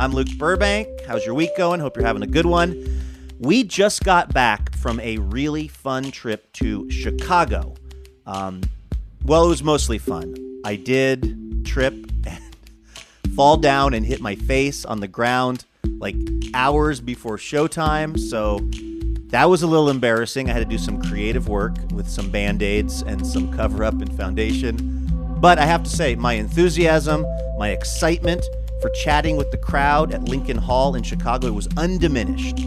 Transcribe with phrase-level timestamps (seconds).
[0.00, 0.86] I'm Luke Burbank.
[1.08, 1.80] How's your week going?
[1.80, 3.02] Hope you're having a good one.
[3.40, 7.74] We just got back from a really fun trip to Chicago.
[8.24, 8.60] Um,
[9.24, 10.36] well, it was mostly fun.
[10.64, 12.56] I did trip and
[13.34, 15.64] fall down and hit my face on the ground
[15.98, 16.14] like
[16.54, 18.16] hours before showtime.
[18.20, 18.60] So
[19.32, 20.48] that was a little embarrassing.
[20.48, 23.94] I had to do some creative work with some band aids and some cover up
[23.94, 25.08] and foundation.
[25.40, 27.26] But I have to say, my enthusiasm,
[27.58, 28.44] my excitement
[28.80, 32.66] for chatting with the crowd at Lincoln Hall in Chicago was undiminished.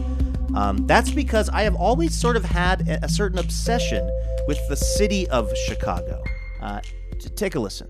[0.54, 4.08] Um, that's because I have always sort of had a, certain obsession
[4.46, 6.22] with the city of Chicago.
[6.60, 6.80] Uh,
[7.36, 7.88] take a listen.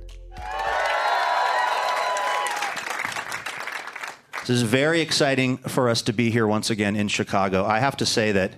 [4.40, 7.64] This is very exciting for us to be here once again in Chicago.
[7.64, 8.52] I have to say that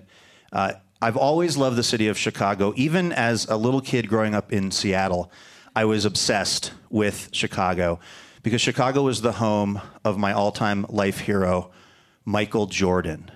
[0.53, 2.73] uh, I've always loved the city of Chicago.
[2.77, 5.31] Even as a little kid growing up in Seattle,
[5.77, 8.01] I was obsessed with Chicago
[8.44, 11.72] because Chicago was the home of my all time life hero,
[12.25, 13.31] Michael Jordan.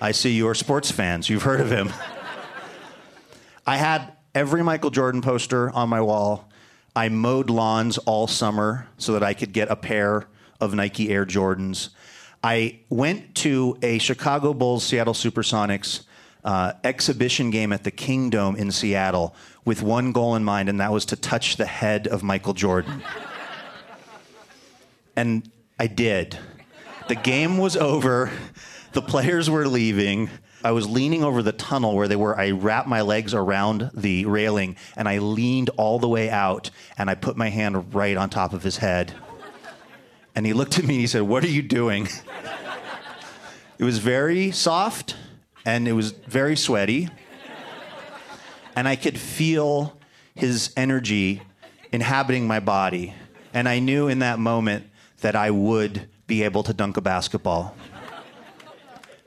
[0.00, 1.30] I see you're sports fans.
[1.30, 1.90] You've heard of him.
[3.64, 6.50] I had every Michael Jordan poster on my wall.
[6.96, 10.26] I mowed lawns all summer so that I could get a pair
[10.60, 11.90] of Nike Air Jordans.
[12.42, 16.02] I went to a Chicago Bulls Seattle Supersonics
[16.44, 20.92] uh, exhibition game at the Kingdome in Seattle with one goal in mind, and that
[20.92, 23.02] was to touch the head of Michael Jordan.
[25.16, 25.48] and
[25.78, 26.38] I did.
[27.08, 28.30] The game was over,
[28.92, 30.30] the players were leaving.
[30.64, 32.38] I was leaning over the tunnel where they were.
[32.38, 37.10] I wrapped my legs around the railing and I leaned all the way out and
[37.10, 39.12] I put my hand right on top of his head.
[40.36, 42.08] And he looked at me and he said, What are you doing?
[43.78, 45.16] It was very soft
[45.64, 47.08] and it was very sweaty
[48.76, 49.98] and I could feel
[50.34, 51.42] his energy
[51.92, 53.14] inhabiting my body.
[53.52, 54.88] And I knew in that moment
[55.20, 57.76] that I would be able to dunk a basketball.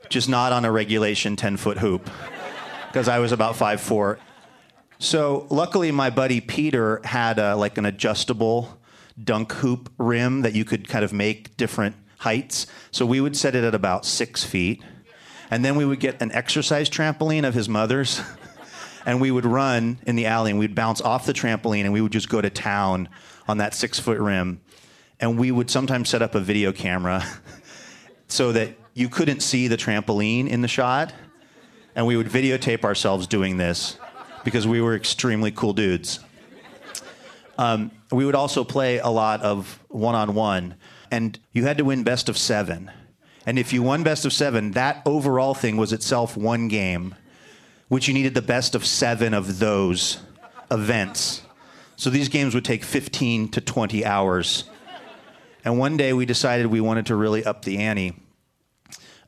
[0.08, 2.08] Just not on a regulation 10 foot hoop,
[2.88, 4.18] because I was about 5'4.
[4.98, 8.78] So luckily, my buddy Peter had a, like an adjustable
[9.22, 12.66] dunk hoop rim that you could kind of make different heights.
[12.90, 14.82] So we would set it at about six feet.
[15.50, 18.20] And then we would get an exercise trampoline of his mother's.
[19.06, 22.00] and we would run in the alley and we'd bounce off the trampoline and we
[22.00, 23.08] would just go to town
[23.48, 24.60] on that six foot rim.
[25.20, 27.24] And we would sometimes set up a video camera
[28.28, 31.12] so that you couldn't see the trampoline in the shot.
[31.94, 33.98] And we would videotape ourselves doing this
[34.44, 36.20] because we were extremely cool dudes.
[37.58, 40.74] Um, we would also play a lot of one on one,
[41.10, 42.90] and you had to win best of seven.
[43.46, 47.14] And if you won best of seven, that overall thing was itself one game
[47.88, 50.18] which you needed the best of seven of those
[50.70, 51.42] events.
[51.96, 54.64] So these games would take 15 to 20 hours.
[55.64, 58.16] And one day we decided we wanted to really up the ante.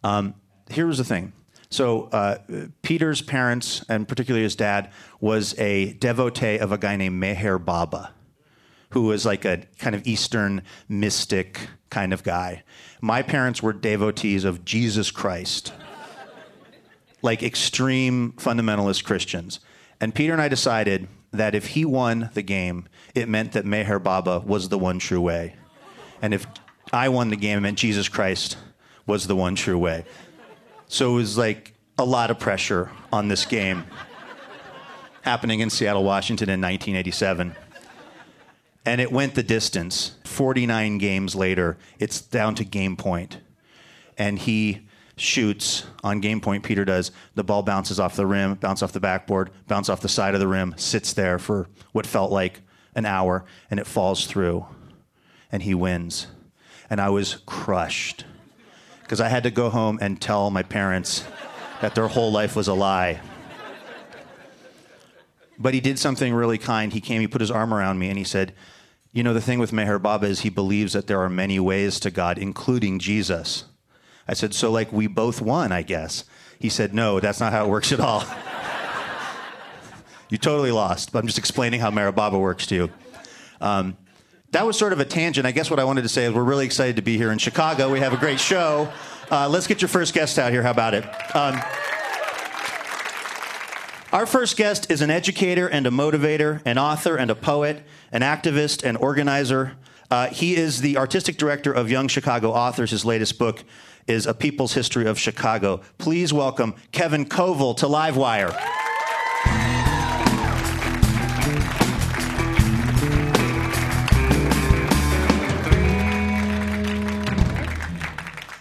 [0.03, 0.35] Um,
[0.71, 1.33] here was the thing.
[1.71, 2.39] So uh,
[2.83, 4.91] Peter's parents, and particularly his dad,
[5.21, 8.13] was a devotee of a guy named Meher Baba,
[8.91, 12.65] who was like a kind of Eastern mystic kind of guy.
[13.01, 15.73] My parents were devotees of Jesus Christ
[17.21, 19.61] like extreme fundamentalist Christians.
[20.01, 24.03] And Peter and I decided that if he won the game, it meant that Meher
[24.03, 25.57] Baba was the one true way.
[26.23, 26.47] And if
[26.93, 27.59] I won the game.
[27.59, 28.57] It meant Jesus Christ
[29.07, 30.05] was the one true way.
[30.87, 33.85] So it was like a lot of pressure on this game
[35.23, 37.55] happening in Seattle, Washington in 1987.
[38.89, 40.17] And it went the distance.
[40.25, 43.39] 49 games later, it's down to game point.
[44.17, 47.11] And he shoots on game point, Peter does.
[47.35, 50.41] The ball bounces off the rim, bounces off the backboard, bounces off the side of
[50.41, 52.63] the rim, sits there for what felt like
[52.95, 54.65] an hour, and it falls through.
[55.53, 56.27] And he wins.
[56.89, 58.25] And I was crushed
[59.03, 61.27] because I had to go home and tell my parents
[61.83, 63.21] that their whole life was a lie.
[65.59, 66.91] But he did something really kind.
[66.91, 68.55] He came, he put his arm around me, and he said,
[69.13, 71.99] You know, the thing with Meher Baba is he believes that there are many ways
[72.01, 73.65] to God, including Jesus.
[74.29, 76.25] I said, So, like, we both won, I guess.
[76.59, 78.25] He said, No, that's not how it works at all.
[80.29, 82.91] you totally lost, but I'm just explaining how Meher Baba works to you.
[83.61, 83.97] Um,
[84.51, 85.47] that was sort of a tangent.
[85.47, 87.39] I guess what I wanted to say is we're really excited to be here in
[87.39, 87.91] Chicago.
[87.91, 88.91] We have a great show.
[89.31, 90.63] Uh, let's get your first guest out here.
[90.63, 91.05] How about it?
[91.37, 91.61] Um,
[94.13, 98.23] our first guest is an educator and a motivator, an author and a poet, an
[98.23, 99.77] activist and organizer.
[100.11, 102.91] Uh, he is the artistic director of Young Chicago Authors.
[102.91, 103.65] His latest book
[104.07, 105.83] is A People's History of Chicago.
[105.99, 108.57] Please welcome Kevin Coval to Livewire.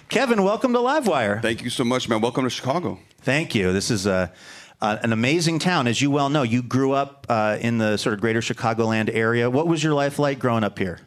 [0.10, 1.42] Kevin, welcome to Livewire.
[1.42, 2.22] Thank you so much, man.
[2.22, 3.00] Welcome to Chicago.
[3.22, 3.72] Thank you.
[3.72, 4.34] This is a,
[4.82, 5.88] uh, an amazing town.
[5.88, 9.50] As you well know, you grew up uh, in the sort of greater Chicagoland area.
[9.50, 11.00] What was your life like growing up here?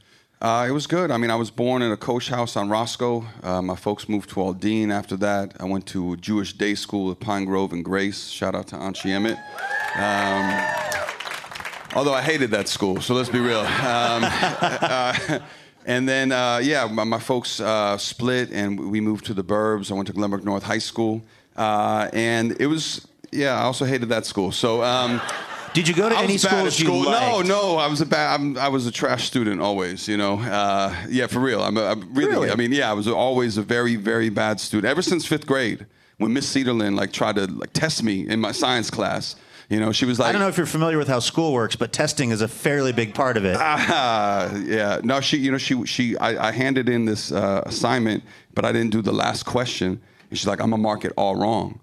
[0.43, 1.11] Uh, it was good.
[1.11, 3.27] I mean, I was born in a coach house on Roscoe.
[3.43, 5.55] Uh, my folks moved to Aldine after that.
[5.61, 8.29] I went to Jewish day school at Pine Grove and Grace.
[8.29, 9.37] Shout out to Anshe Emet.
[9.97, 10.49] Um,
[11.95, 13.61] although I hated that school, so let's be real.
[13.61, 13.67] Um,
[14.25, 15.41] uh,
[15.85, 19.91] and then, uh, yeah, my, my folks uh, split and we moved to the burbs.
[19.91, 21.21] I went to Glenbrook North High School.
[21.55, 24.53] Uh, and it was, yeah, I also hated that school.
[24.53, 25.21] So, um,
[25.73, 27.03] Did you go to I any was bad at schools you school.
[27.05, 27.49] No, liked?
[27.49, 28.35] no, I was a bad.
[28.41, 30.09] I'm, I was a trash student always.
[30.09, 31.63] You know, uh, yeah, for real.
[31.63, 32.51] I'm, a, I'm really, Really?
[32.51, 35.87] I mean, yeah, I was always a very, very bad student ever since fifth grade.
[36.19, 39.37] When Miss Cedarland like tried to like test me in my science class,
[39.71, 41.77] you know, she was like, I don't know if you're familiar with how school works,
[41.77, 43.57] but testing is a fairly big part of it.
[43.59, 45.01] Ah, yeah.
[45.05, 48.73] No, she, you know, she, she, I, I handed in this uh, assignment, but I
[48.73, 50.01] didn't do the last question.
[50.29, 51.81] And she's like, I'm gonna mark it all wrong.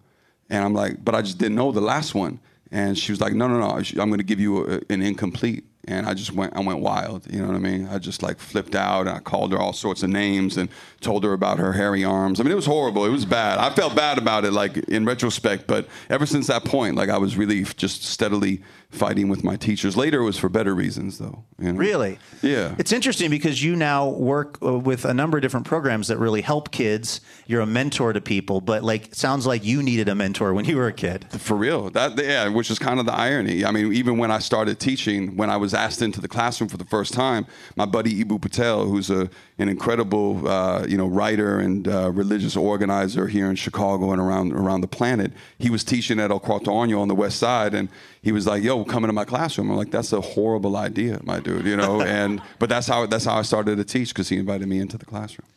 [0.49, 2.39] And I'm like, but I just didn't know the last one.
[2.71, 5.65] And she was like, no, no, no, I'm gonna give you a, an incomplete.
[5.89, 7.31] And I just went, I went wild.
[7.31, 7.87] You know what I mean?
[7.87, 10.67] I just like flipped out and I called her all sorts of names and
[10.99, 12.41] told her about her hairy arms.
[12.41, 13.05] I mean, it was horrible.
[13.05, 13.57] It was bad.
[13.57, 15.65] I felt bad about it, like in retrospect.
[15.65, 19.97] But ever since that point, like I was really just steadily fighting with my teachers.
[19.97, 21.43] Later, it was for better reasons, though.
[21.59, 21.79] you know?
[21.79, 22.19] Really?
[22.41, 22.75] Yeah.
[22.77, 26.41] It's interesting because you now work uh, with a number of different programs that really
[26.41, 27.21] help kids.
[27.47, 30.77] You're a mentor to people, but like sounds like you needed a mentor when you
[30.77, 31.27] were a kid.
[31.31, 33.65] For real, that yeah, which is kind of the irony.
[33.65, 36.77] I mean, even when I started teaching, when I was asked into the classroom for
[36.77, 37.45] the first time,
[37.75, 39.29] my buddy Eboo Patel, who's a
[39.59, 44.53] an incredible uh, you know writer and uh, religious organizer here in Chicago and around
[44.53, 47.89] around the planet, he was teaching at El Cuarto Año on the West Side, and
[48.21, 51.39] he was like, "Yo, come into my classroom." I'm like, "That's a horrible idea, my
[51.39, 52.01] dude," you know.
[52.17, 54.97] and but that's how that's how I started to teach because he invited me into
[54.97, 55.47] the classroom.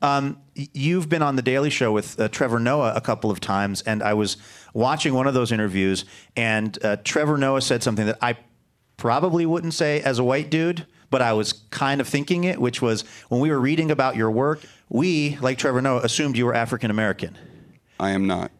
[0.00, 3.82] Um, you've been on the Daily Show with uh, Trevor Noah a couple of times,
[3.82, 4.36] and I was
[4.72, 6.04] watching one of those interviews,
[6.36, 8.36] and uh, Trevor Noah said something that I
[8.96, 12.82] probably wouldn't say as a white dude, but I was kind of thinking it, which
[12.82, 16.54] was when we were reading about your work, we, like Trevor Noah, assumed you were
[16.54, 17.36] African American.
[17.98, 18.50] I am not.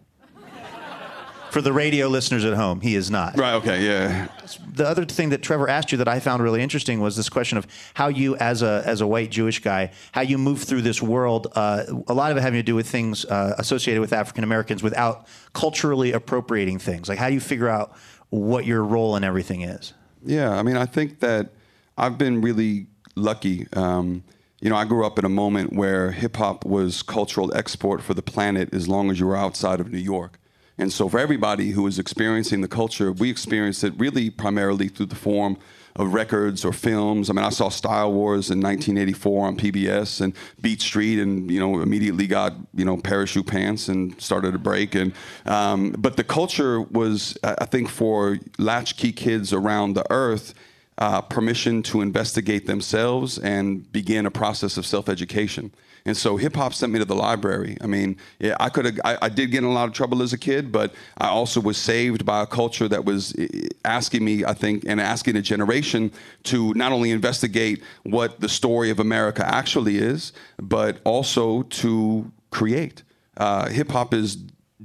[1.51, 3.39] For the radio listeners at home, he is not.
[3.39, 3.55] Right.
[3.55, 3.83] Okay.
[3.83, 4.29] Yeah.
[4.71, 7.57] the other thing that Trevor asked you that I found really interesting was this question
[7.57, 11.01] of how you, as a as a white Jewish guy, how you move through this
[11.01, 11.47] world.
[11.55, 14.83] Uh, a lot of it having to do with things uh, associated with African Americans
[14.83, 17.09] without culturally appropriating things.
[17.09, 17.97] Like how do you figure out
[18.29, 19.95] what your role in everything is?
[20.25, 21.51] Yeah, I mean, I think that
[21.99, 22.87] I've been really
[23.17, 23.67] lucky.
[23.73, 24.23] Um,
[24.61, 28.15] you know, I grew up in a moment where hip hop was cultural export for
[28.15, 30.39] the planet as long as you were outside of New York.
[30.79, 35.07] And so, for everybody who was experiencing the culture, we experienced it really primarily through
[35.07, 35.59] the form
[35.97, 37.29] of records or films.
[37.29, 41.59] I mean, I saw Style Wars in 1984 on PBS and Beat Street, and you
[41.59, 44.95] know, immediately got you know parachute pants and started to break.
[44.95, 45.13] And
[45.47, 50.55] um, but the culture was, I I think, for latchkey kids around the earth
[50.99, 55.73] uh, permission to investigate themselves and begin a process of self-education.
[56.05, 57.77] And so hip hop sent me to the library.
[57.81, 60.23] I mean, yeah, I could have, I, I, did get in a lot of trouble
[60.23, 64.25] as a kid, but I also was saved by a culture that was eh, asking
[64.25, 66.11] me, I think, and asking a generation
[66.45, 73.03] to not only investigate what the story of America actually is, but also to create.
[73.37, 74.39] Uh, hip hop is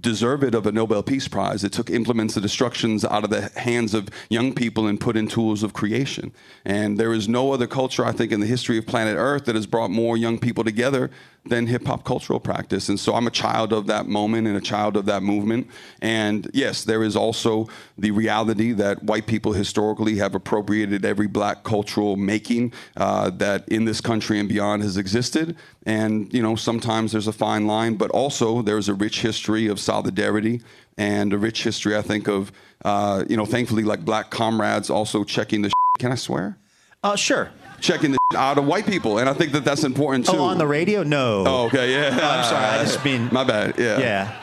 [0.03, 1.63] deserve it of a Nobel Peace Prize.
[1.63, 5.27] It took implements of destructions out of the hands of young people and put in
[5.27, 6.31] tools of creation.
[6.63, 9.55] And there is no other culture, I think, in the history of planet Earth that
[9.55, 11.09] has brought more young people together
[11.45, 12.89] than hip hop cultural practice.
[12.89, 15.67] And so I'm a child of that moment and a child of that movement.
[16.01, 21.63] And yes, there is also the reality that white people historically have appropriated every black
[21.63, 25.57] cultural making uh, that in this country and beyond has existed.
[25.85, 29.79] And, you know, sometimes there's a fine line, but also there's a rich history of
[29.79, 30.61] solidarity
[30.97, 32.53] and a rich history, I think, of,
[32.85, 35.73] uh, you know, thankfully, like black comrades also checking the.
[35.99, 36.57] Can I swear?
[37.03, 37.49] Uh, sure
[37.83, 40.37] checking the out of white people, and I think that that's important too.
[40.37, 41.03] Oh, on the radio?
[41.03, 41.43] No.
[41.45, 42.15] Oh, okay, yeah.
[42.15, 42.65] No, I'm sorry.
[42.65, 43.75] I just mean my bad.
[43.77, 43.99] Yeah.
[43.99, 44.39] Yeah.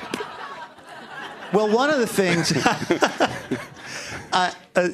[1.52, 2.52] Well, one of the things.
[4.32, 4.88] Uh, uh,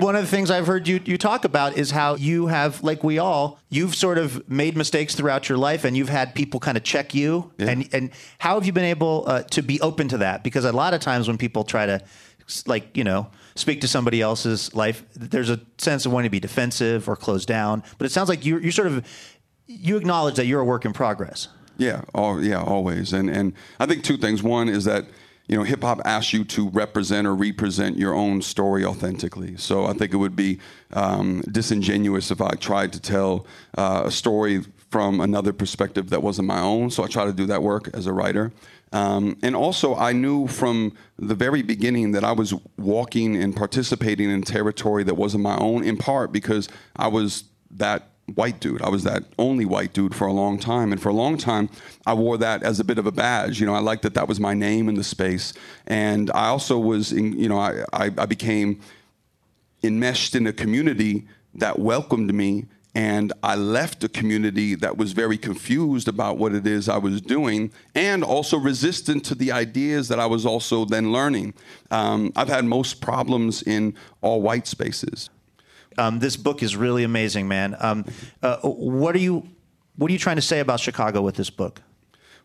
[0.00, 3.02] one of the things I've heard you, you talk about is how you have, like
[3.02, 6.76] we all, you've sort of made mistakes throughout your life, and you've had people kind
[6.76, 7.50] of check you.
[7.56, 7.70] Yeah.
[7.70, 10.44] And and how have you been able uh, to be open to that?
[10.44, 12.02] Because a lot of times when people try to,
[12.66, 16.40] like you know, speak to somebody else's life, there's a sense of wanting to be
[16.40, 17.82] defensive or closed down.
[17.98, 19.06] But it sounds like you you sort of
[19.66, 21.48] you acknowledge that you're a work in progress.
[21.76, 23.12] Yeah, all, yeah, always.
[23.12, 24.42] And and I think two things.
[24.42, 25.06] One is that
[25.46, 29.56] you know, hip hop asks you to represent or represent your own story authentically.
[29.56, 30.58] So I think it would be
[30.92, 33.46] um, disingenuous if I tried to tell
[33.76, 36.88] uh, a story from another perspective that wasn't my own.
[36.88, 38.52] So I try to do that work as a writer.
[38.94, 44.30] Um, and also, I knew from the very beginning that I was walking and participating
[44.30, 48.80] in territory that wasn't my own, in part because I was that white dude.
[48.82, 50.92] I was that only white dude for a long time.
[50.92, 51.68] And for a long time,
[52.06, 53.58] I wore that as a bit of a badge.
[53.58, 55.52] You know, I liked that that was my name in the space.
[55.88, 58.80] And I also was, in, you know, I, I, I became
[59.82, 65.36] enmeshed in a community that welcomed me and I left a community that was very
[65.36, 70.20] confused about what it is I was doing and also resistant to the ideas that
[70.20, 71.54] I was also then learning.
[71.90, 75.28] Um, I've had most problems in all white spaces.
[75.98, 77.76] Um, this book is really amazing, man.
[77.80, 78.04] Um,
[78.42, 79.48] uh, what are you
[79.96, 81.82] What are you trying to say about Chicago with this book?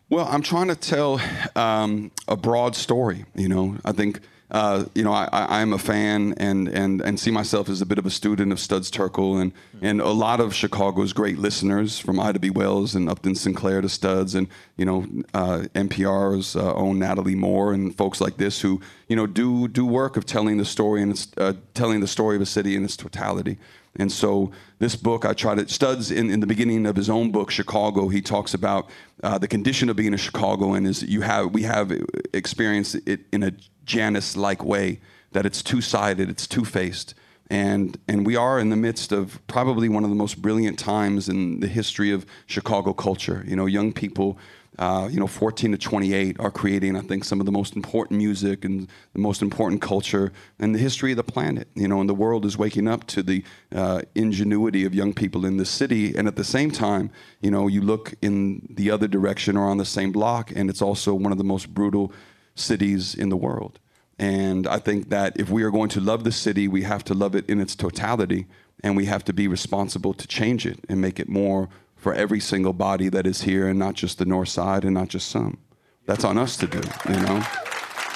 [0.08, 1.20] Well, I'm trying to tell
[1.54, 3.24] um, a broad story.
[3.34, 7.30] You know, I think uh, you know, I, am a fan and, and, and see
[7.30, 10.54] myself as a bit of a student of Studs Terkel and, and a lot of
[10.54, 12.50] Chicago's great listeners from Ida B.
[12.50, 17.72] Wells and Upton Sinclair to Studs and, you know, uh, NPR's uh, own Natalie Moore
[17.72, 21.28] and folks like this who, you know, do, do work of telling the story and
[21.36, 23.56] uh, telling the story of a city in its totality.
[23.96, 27.30] And so this book, I try to, Studs in, in the beginning of his own
[27.30, 28.88] book, Chicago, he talks about
[29.22, 31.92] uh, the condition of being a Chicagoan is you have, we have
[32.32, 33.52] experienced it in a
[33.90, 35.00] Janus-like way,
[35.32, 37.14] that it's two-sided, it's two-faced.
[37.50, 41.28] And, and we are in the midst of probably one of the most brilliant times
[41.28, 43.44] in the history of Chicago culture.
[43.48, 44.38] You know, young people
[44.78, 48.16] uh, you know, 14 to 28 are creating, I think, some of the most important
[48.16, 51.68] music and the most important culture in the history of the planet.
[51.74, 53.44] You know, and the world is waking up to the
[53.74, 56.16] uh, ingenuity of young people in this city.
[56.16, 57.10] And at the same time,
[57.42, 60.80] you know, you look in the other direction or on the same block, and it's
[60.80, 62.12] also one of the most brutal
[62.60, 63.78] cities in the world.
[64.18, 67.14] And I think that if we are going to love the city, we have to
[67.14, 68.46] love it in its totality,
[68.84, 72.40] and we have to be responsible to change it and make it more for every
[72.40, 75.58] single body that is here and not just the north side and not just some.
[76.06, 77.42] That's on us to do, you know?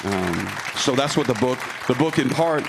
[0.05, 2.65] Um, so that's what the book, the book in part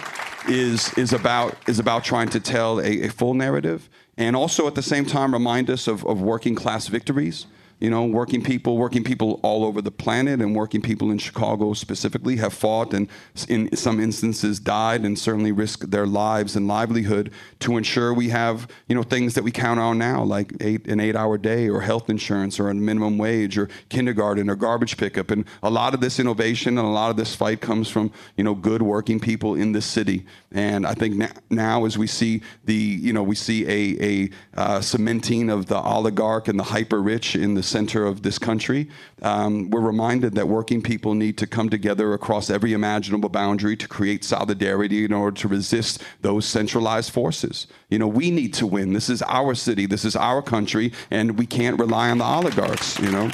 [0.48, 4.75] is, is, about, is about trying to tell a, a full narrative and also at
[4.75, 7.48] the same time remind us of, of working class victories
[7.86, 11.72] you know, working people, working people all over the planet, and working people in Chicago
[11.74, 13.08] specifically have fought and,
[13.48, 18.68] in some instances, died and certainly risked their lives and livelihood to ensure we have,
[18.88, 22.10] you know, things that we count on now, like eight, an eight-hour day, or health
[22.10, 25.30] insurance, or a minimum wage, or kindergarten, or garbage pickup.
[25.30, 28.44] And a lot of this innovation and a lot of this fight comes from, you
[28.44, 30.25] know, good working people in this city.
[30.51, 34.82] And I think now, as we see the, you know, we see a, a uh,
[34.82, 38.88] cementing of the oligarch and the hyper rich in the center of this country,
[39.22, 43.86] um, we're reminded that working people need to come together across every imaginable boundary to
[43.86, 47.67] create solidarity in order to resist those centralized forces.
[47.89, 48.94] You know, we need to win.
[48.94, 52.98] This is our city, this is our country, and we can't rely on the oligarchs,
[53.00, 53.27] you know.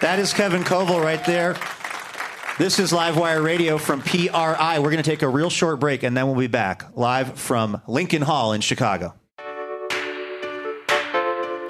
[0.00, 1.56] That is Kevin Coval right there.
[2.58, 4.80] This is Livewire Radio from PRI.
[4.80, 7.80] We're going to take a real short break and then we'll be back live from
[7.86, 9.14] Lincoln Hall in Chicago.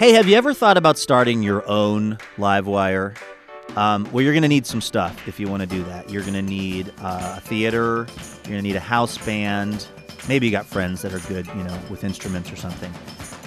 [0.00, 3.16] Hey, have you ever thought about starting your own Livewire?
[3.76, 6.10] Um, well, you're going to need some stuff if you want to do that.
[6.10, 9.86] You're going to need uh, a theater, you're going to need a house band.
[10.28, 12.92] Maybe you got friends that are good, you know, with instruments or something.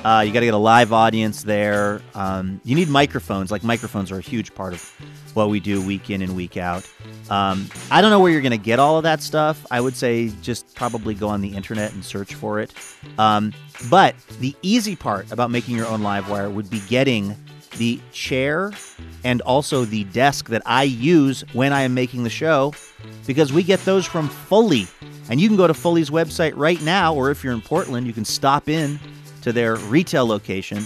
[0.04, 2.01] Uh, you got to get a live audience there.
[2.13, 3.51] Um, you need microphones.
[3.51, 4.82] Like microphones are a huge part of
[5.34, 6.89] what we do week in and week out.
[7.30, 9.66] Um, I don't know where you're going to get all of that stuff.
[9.70, 12.74] I would say just probably go on the internet and search for it.
[13.18, 13.54] Um,
[13.89, 17.36] but the easy part about making your own live wire would be getting
[17.77, 18.72] the chair
[19.24, 22.74] and also the desk that I use when I am making the show
[23.25, 24.88] because we get those from Fully.
[25.30, 28.13] And you can go to Fully's website right now, or if you're in Portland, you
[28.13, 28.98] can stop in
[29.48, 30.84] to their retail location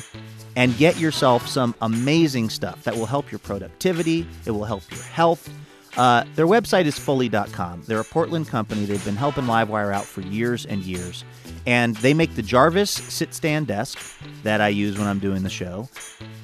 [0.55, 5.01] and get yourself some amazing stuff that will help your productivity, it will help your
[5.01, 5.49] health.
[5.97, 7.83] Uh, their website is fully.com.
[7.87, 8.85] They're a Portland company.
[8.85, 11.25] They've been helping Livewire out for years and years.
[11.65, 13.99] And they make the Jarvis sit stand desk
[14.43, 15.89] that I use when I'm doing the show.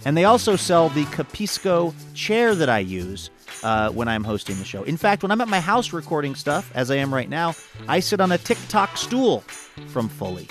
[0.04, 3.30] And they also sell the Capisco chair that I use
[3.62, 4.84] uh, when I'm hosting the show.
[4.84, 7.54] In fact, when I'm at my house recording stuff, as I am right now,
[7.88, 9.42] I sit on a TikTok stool
[9.88, 10.48] from Fully.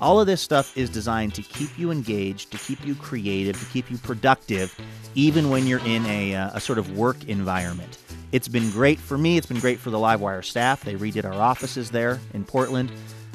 [0.00, 3.66] All of this stuff is designed to keep you engaged, to keep you creative, to
[3.66, 4.78] keep you productive,
[5.14, 7.98] even when you're in a, uh, a sort of work environment.
[8.32, 9.36] It's been great for me.
[9.36, 10.84] It's been great for the Livewire staff.
[10.84, 12.90] They redid our offices there in Portland.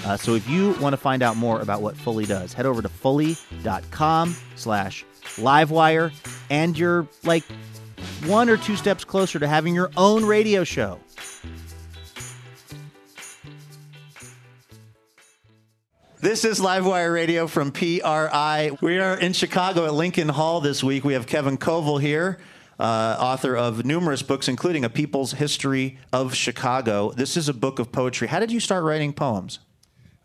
[0.06, 2.82] Uh, so if you want to find out more about what Fully does, head over
[2.82, 5.06] to fully.com slash
[5.38, 6.14] livewire
[6.50, 7.44] and you're like
[8.26, 11.00] one or two steps closer to having your own radio show.
[16.26, 18.72] This is Livewire Radio from PRI.
[18.82, 21.04] We are in Chicago at Lincoln Hall this week.
[21.04, 22.40] We have Kevin Coval here,
[22.80, 27.12] uh, author of numerous books, including A People's History of Chicago.
[27.12, 28.28] This is a book of poetry.
[28.28, 29.60] How did you start writing poems?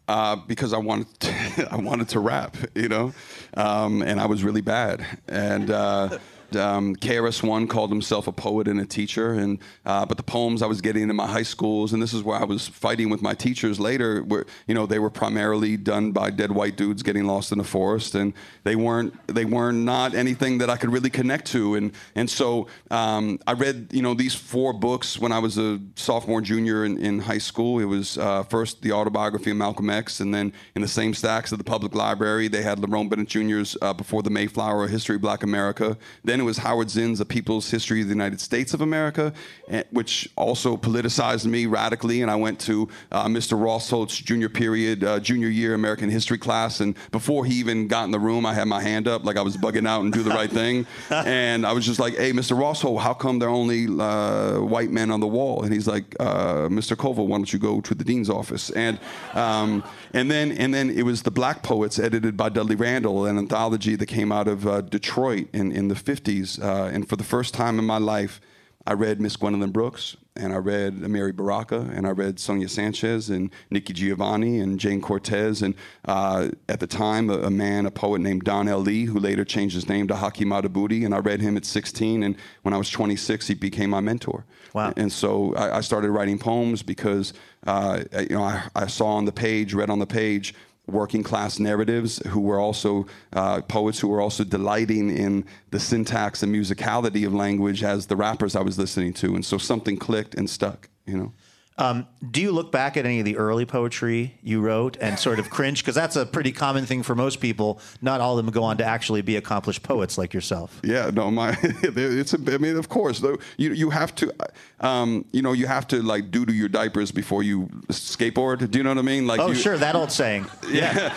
[0.09, 3.13] Uh, because I wanted to, I wanted to rap, you know,
[3.53, 5.05] um, and I was really bad.
[5.29, 6.17] And uh,
[6.57, 10.67] um, KRS-One called himself a poet and a teacher, and uh, but the poems I
[10.67, 13.35] was getting in my high schools, and this is where I was fighting with my
[13.35, 14.23] teachers later.
[14.25, 17.65] Were you know they were primarily done by dead white dudes getting lost in the
[17.65, 18.33] forest, and
[18.65, 22.67] they weren't they weren't not anything that I could really connect to, and and so
[22.91, 26.99] um, I read you know these four books when I was a sophomore junior in,
[26.99, 27.79] in high school.
[27.79, 31.53] It was uh, first the autobiography of Malcolm X, and then in the same stacks
[31.53, 35.23] of the public library they had Lerone Bennett Jr.'s uh, Before the Mayflower: History of
[35.23, 35.97] Black America.
[36.25, 39.33] Then it was Howard Zinn's A People's History of the United States of America,
[39.69, 42.23] eh, which also politicized me radically.
[42.23, 43.59] And I went to uh, Mr.
[43.59, 46.81] Rosholt's junior period, uh, junior year American history class.
[46.81, 49.43] And before he even got in the room, I had my hand up like I
[49.43, 50.87] was bugging out and do the right thing.
[51.11, 52.57] and I was just like, hey, Mr.
[52.57, 55.63] Rosholt, how come there are only uh, white men on the wall?
[55.63, 56.97] And he's like, uh, Mr.
[56.97, 58.71] Coval, why don't you go to the dean's office?
[58.71, 58.99] And
[59.35, 63.39] um, and then and then it was the Black Poets, edited by Dudley Randall, an
[63.39, 66.30] anthology that came out of uh, Detroit in, in the 50s.
[66.31, 68.41] Uh, and for the first time in my life,
[68.87, 73.29] I read Miss Gwendolyn Brooks, and I read Amiri Baraka, and I read Sonia Sanchez,
[73.29, 75.75] and Nikki Giovanni, and Jayne Cortez, and
[76.07, 78.79] uh, at the time, a, a, man, a poet named Don L.
[78.79, 82.23] Lee, who later changed his name to Haki Madhubuti, and I read him at 16,
[82.23, 84.47] and when I was 26, he became my mentor.
[84.73, 84.95] Wow.
[84.97, 87.35] And so I, I started writing poems because,
[87.67, 90.55] uh, you know, I, I saw on the page, read on the page,
[90.91, 96.43] working class narratives who were also uh, poets who were also delighting in the syntax
[96.43, 99.35] and musicality of language as the rappers I was listening to.
[99.35, 101.33] And so something clicked and stuck, you know.
[101.81, 105.39] Um, do you look back at any of the early poetry you wrote and sort
[105.39, 105.83] of cringe?
[105.83, 107.81] Because that's a pretty common thing for most people.
[108.03, 110.79] Not all of them go on to actually be accomplished poets like yourself.
[110.85, 112.35] Yeah, no, my it's.
[112.35, 114.33] A, I mean, of course, though you you have to,
[114.81, 118.71] um, you know, you have to like doo your diapers before you skateboard.
[118.71, 119.27] Do you know what I mean?
[119.27, 120.47] Like, oh, you, sure, that old saying.
[120.71, 121.13] Yeah.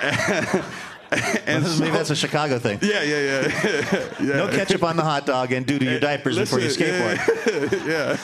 [1.46, 2.78] and so, maybe that's a Chicago thing.
[2.88, 4.08] Yeah, yeah, yeah.
[4.20, 4.36] yeah.
[4.36, 7.86] No ketchup on the hot dog and doo to your diapers Listen, before you skateboard.
[7.86, 8.16] Yeah,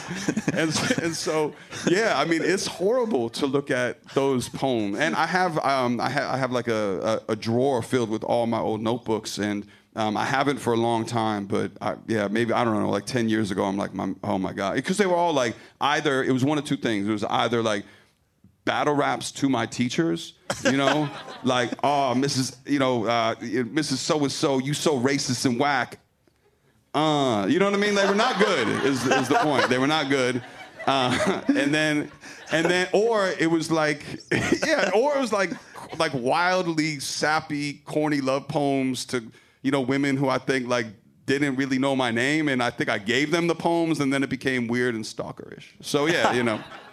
[0.52, 0.60] yeah.
[0.62, 1.54] And, and so,
[1.86, 4.98] yeah, I mean, it's horrible to look at those poems.
[4.98, 8.24] And I have, um, I, ha- I have like a, a, a drawer filled with
[8.24, 9.66] all my old notebooks and.
[9.96, 12.90] Um, I haven't for a long time, but I, yeah, maybe I don't know.
[12.90, 15.54] Like ten years ago, I'm like, my, oh my god, because they were all like
[15.80, 17.06] either it was one of two things.
[17.06, 17.84] It was either like
[18.64, 21.08] battle raps to my teachers, you know,
[21.44, 23.96] like, oh, Mrs., you know, uh, Mrs.
[23.96, 25.98] So and so, you so racist and whack.
[26.94, 27.94] Uh, you know what I mean?
[27.94, 28.68] They were not good.
[28.84, 29.68] Is, is the point?
[29.68, 30.42] They were not good.
[30.86, 32.10] Uh, and then,
[32.52, 34.04] and then, or it was like,
[34.66, 35.50] yeah, or it was like,
[35.98, 39.24] like wildly sappy, corny love poems to,
[39.62, 40.86] you know, women who I think like
[41.26, 44.22] didn't really know my name, and I think I gave them the poems, and then
[44.22, 45.64] it became weird and stalkerish.
[45.80, 46.62] So yeah, you know.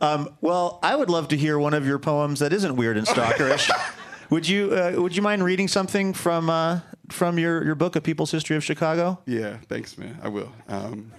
[0.00, 3.70] Well, I would love to hear one of your poems that isn't weird and stalkerish.
[4.30, 8.00] would you uh, Would you mind reading something from uh, from your, your book, A
[8.00, 9.18] People's History of Chicago?
[9.26, 10.18] Yeah, thanks, man.
[10.22, 10.52] I will.
[10.68, 11.12] Um,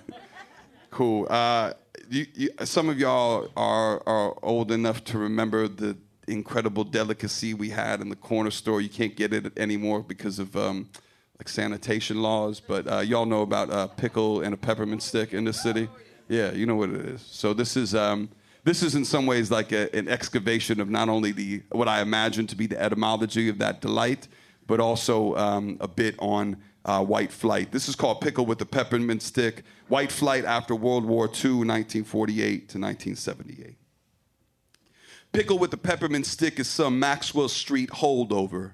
[0.90, 1.28] cool.
[1.30, 1.74] Uh,
[2.10, 7.70] you, you, some of y'all are, are old enough to remember the incredible delicacy we
[7.70, 8.82] had in the corner store.
[8.82, 10.90] You can't get it anymore because of um,
[11.40, 12.60] like sanitation laws.
[12.60, 15.90] But uh, y'all know about a pickle and a peppermint stick in the city.
[16.28, 17.22] Yeah, you know what it is.
[17.22, 18.30] So this is um,
[18.64, 22.02] this is in some ways like a, an excavation of not only the what I
[22.02, 24.28] imagine to be the etymology of that delight,
[24.68, 27.72] but also um, a bit on uh, white flight.
[27.72, 29.64] This is called Pickle with the Peppermint Stick.
[29.88, 33.76] White flight after World War II, 1948 to 1978.
[35.32, 38.74] Pickle with the peppermint stick is some Maxwell Street holdover.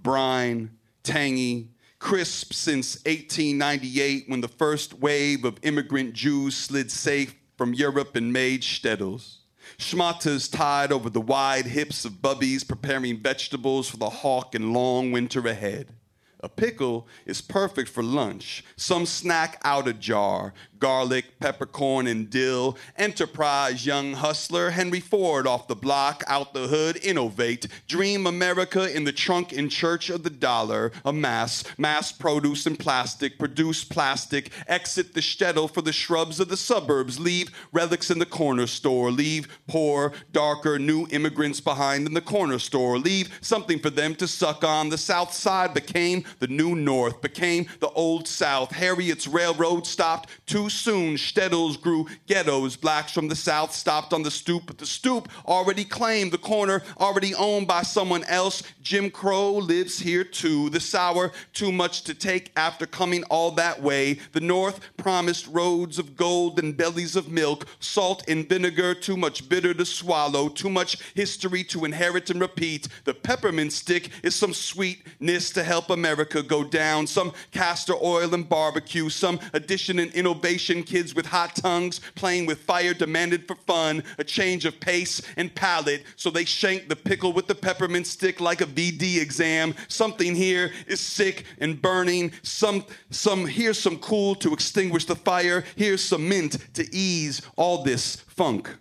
[0.00, 0.70] Brine,
[1.02, 8.16] tangy, crisp since 1898 when the first wave of immigrant Jews slid safe from Europe
[8.16, 9.38] and made shtetls.
[9.76, 15.12] Schmatas tied over the wide hips of bubbies preparing vegetables for the hawk and long
[15.12, 15.92] winter ahead.
[16.40, 18.64] A pickle is perfect for lunch.
[18.76, 20.54] Some snack out a jar.
[20.78, 22.76] Garlic, peppercorn, and dill.
[22.96, 24.70] Enterprise, young hustler.
[24.70, 27.66] Henry Ford off the block, out the hood, innovate.
[27.86, 30.92] Dream America in the trunk and church of the dollar.
[31.04, 33.38] Amass, mass produce and plastic.
[33.38, 34.50] Produce plastic.
[34.66, 37.18] Exit the shtetl for the shrubs of the suburbs.
[37.18, 39.10] Leave relics in the corner store.
[39.10, 42.98] Leave poor, darker, new immigrants behind in the corner store.
[42.98, 44.88] Leave something for them to suck on.
[44.88, 48.72] The South Side became the new North, became the Old South.
[48.72, 50.30] Harriet's railroad stopped
[50.68, 51.16] soon.
[51.16, 52.76] Shtetls grew ghettos.
[52.76, 56.82] Blacks from the South stopped on the stoop, but the stoop already claimed the corner,
[56.98, 58.62] already owned by someone else.
[58.82, 60.70] Jim Crow lives here too.
[60.70, 64.18] The sour, too much to take after coming all that way.
[64.32, 69.48] The North promised roads of gold and bellies of milk, salt and vinegar, too much
[69.48, 72.88] bitter to swallow, too much history to inherit and repeat.
[73.04, 78.48] The peppermint stick is some sweetness to help America go down, some castor oil and
[78.48, 80.57] barbecue, some addition and innovation.
[80.58, 85.54] Kids with hot tongues playing with fire demanded for fun, a change of pace and
[85.54, 86.02] palate.
[86.16, 89.74] So they shank the pickle with the peppermint stick like a VD exam.
[89.88, 92.32] Something here is sick and burning.
[92.42, 95.64] Some, some here's some cool to extinguish the fire.
[95.76, 98.76] Here's some mint to ease all this funk.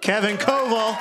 [0.00, 0.96] Kevin Coval.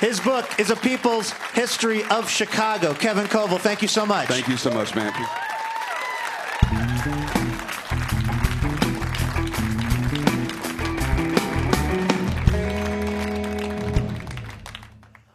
[0.00, 2.94] His book is A People's History of Chicago.
[2.94, 4.28] Kevin Coval, thank you so much.
[4.28, 5.12] Thank you so much, man.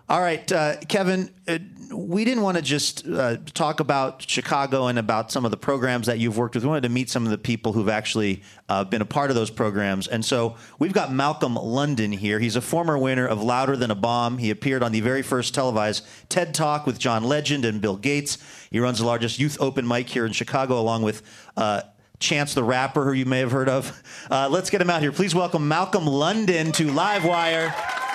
[0.09, 1.59] All right, uh, Kevin, uh,
[1.93, 6.07] we didn't want to just uh, talk about Chicago and about some of the programs
[6.07, 6.63] that you've worked with.
[6.63, 9.35] We wanted to meet some of the people who've actually uh, been a part of
[9.35, 10.07] those programs.
[10.07, 12.39] And so we've got Malcolm London here.
[12.39, 14.39] He's a former winner of Louder Than a Bomb.
[14.39, 18.39] He appeared on the very first televised TED Talk with John Legend and Bill Gates.
[18.71, 21.21] He runs the largest youth open mic here in Chicago, along with
[21.55, 21.83] uh,
[22.17, 24.01] Chance the Rapper, who you may have heard of.
[24.31, 25.11] Let's get him out here.
[25.11, 28.08] Please welcome Malcolm London to Livewire.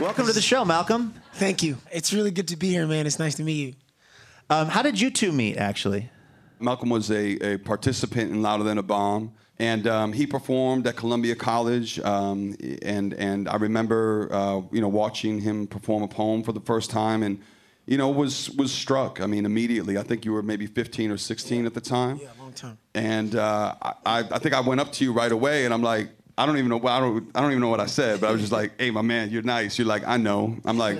[0.00, 1.12] Welcome to the show, Malcolm.
[1.34, 1.76] Thank you.
[1.90, 3.04] It's really good to be here, man.
[3.04, 3.74] It's nice to meet you.
[4.48, 6.08] Um, how did you two meet, actually?
[6.60, 10.94] Malcolm was a, a participant in Louder Than a Bomb, and um, he performed at
[10.94, 11.98] Columbia College.
[12.00, 16.60] Um, and and I remember, uh, you know, watching him perform a poem for the
[16.60, 17.40] first time, and
[17.86, 19.20] you know, was was struck.
[19.20, 19.98] I mean, immediately.
[19.98, 22.20] I think you were maybe 15 or 16 at the time.
[22.22, 22.78] Yeah, long time.
[22.94, 26.10] And uh, I, I think I went up to you right away, and I'm like,
[26.38, 26.78] I don't even know.
[26.86, 27.28] I don't.
[27.34, 29.30] I don't even know what I said, but I was just like, "Hey, my man,
[29.30, 30.98] you're nice." You're like, "I know." I'm like,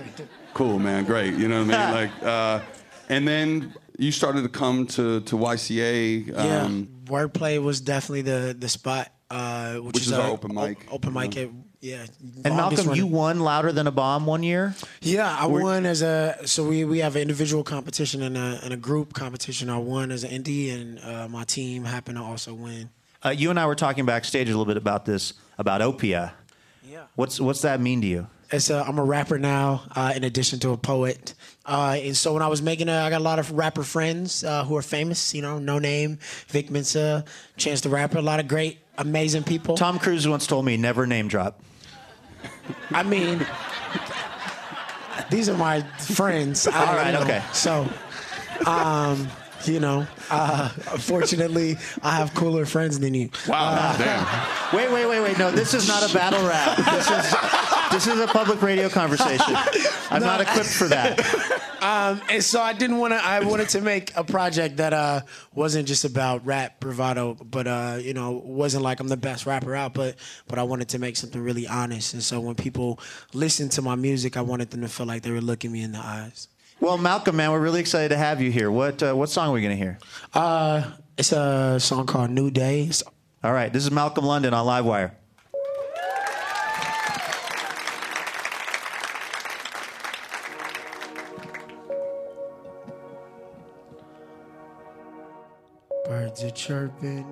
[0.53, 1.94] "Cool, man, great." You know what I mean?
[1.94, 2.61] Like, uh,
[3.09, 6.27] and then you started to come to to YCA.
[6.27, 10.55] Yeah, Um, wordplay was definitely the the spot, uh, which, Which is our our open
[10.55, 11.37] mic, o- open mic.
[11.37, 12.07] At, yeah.
[12.44, 14.74] And longest Malcolm, you won Louder Than a Bomb one year.
[15.01, 18.74] Yeah, I won as a so we we have an individual competition and a and
[18.74, 19.70] a group competition.
[19.70, 22.90] I won as an indie, and uh, my team happened to also win.
[23.24, 26.33] Uh, you and I were talking backstage a little bit about this, about Opia.
[26.88, 27.04] Yeah.
[27.16, 28.26] What's what's that mean to you?
[28.50, 31.35] It's a, I'm a rapper now, uh, in addition to a poet.
[31.66, 34.42] Uh, and so when I was making it, I got a lot of rapper friends
[34.42, 35.35] uh, who are famous.
[35.35, 37.24] You know, Noname, Vic Mensa,
[37.57, 39.76] Chance the Rapper, a lot of great, amazing people.
[39.76, 41.61] Tom Cruise once told me never name drop.
[42.90, 43.44] I mean,
[45.31, 46.66] these are my friends.
[46.66, 47.42] All right, okay.
[47.52, 47.87] So,
[48.64, 49.28] um,
[49.64, 53.31] you know, uh, unfortunately, I have cooler friends than you.
[53.49, 54.27] wow, damn.
[54.77, 55.38] Wait, wait, wait, wait.
[55.38, 56.77] No, this is not a battle rap.
[56.77, 57.35] This is
[57.90, 59.57] this is a public radio conversation.
[60.11, 61.18] I'm not equipped for that.
[61.81, 63.25] Um, and so I didn't want to.
[63.25, 65.21] I wanted to make a project that uh,
[65.55, 69.75] wasn't just about rap bravado, but uh, you know, wasn't like I'm the best rapper
[69.75, 70.16] out, but
[70.49, 72.12] but I wanted to make something really honest.
[72.14, 73.01] And so when people
[73.33, 75.92] listen to my music, I wanted them to feel like they were looking me in
[75.92, 76.49] the eyes.
[76.80, 78.70] Well, Malcolm, man, we're really excited to have you here.
[78.70, 79.98] What uh, what song are we gonna hear?
[80.32, 82.88] Uh, it's a song called New Day.
[83.42, 85.10] All right, this is Malcolm London on Livewire.
[96.06, 97.26] Birds are chirping,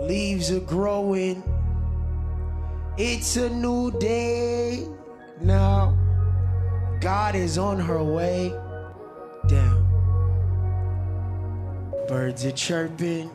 [0.00, 1.42] leaves are growing.
[2.96, 4.88] It's a new day
[5.42, 5.94] now.
[7.00, 8.50] God is on her way
[9.48, 9.86] down.
[12.06, 13.30] Birds are chirping,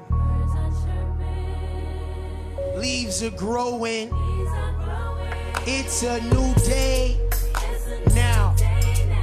[2.76, 4.12] leaves are growing.
[5.66, 7.20] It's a new day
[8.14, 8.56] now.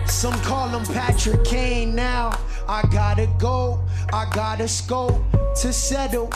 [0.07, 2.37] Some call him Patrick Kane now.
[2.67, 3.81] I gotta go,
[4.13, 5.23] I gotta scope
[5.61, 6.33] to settle.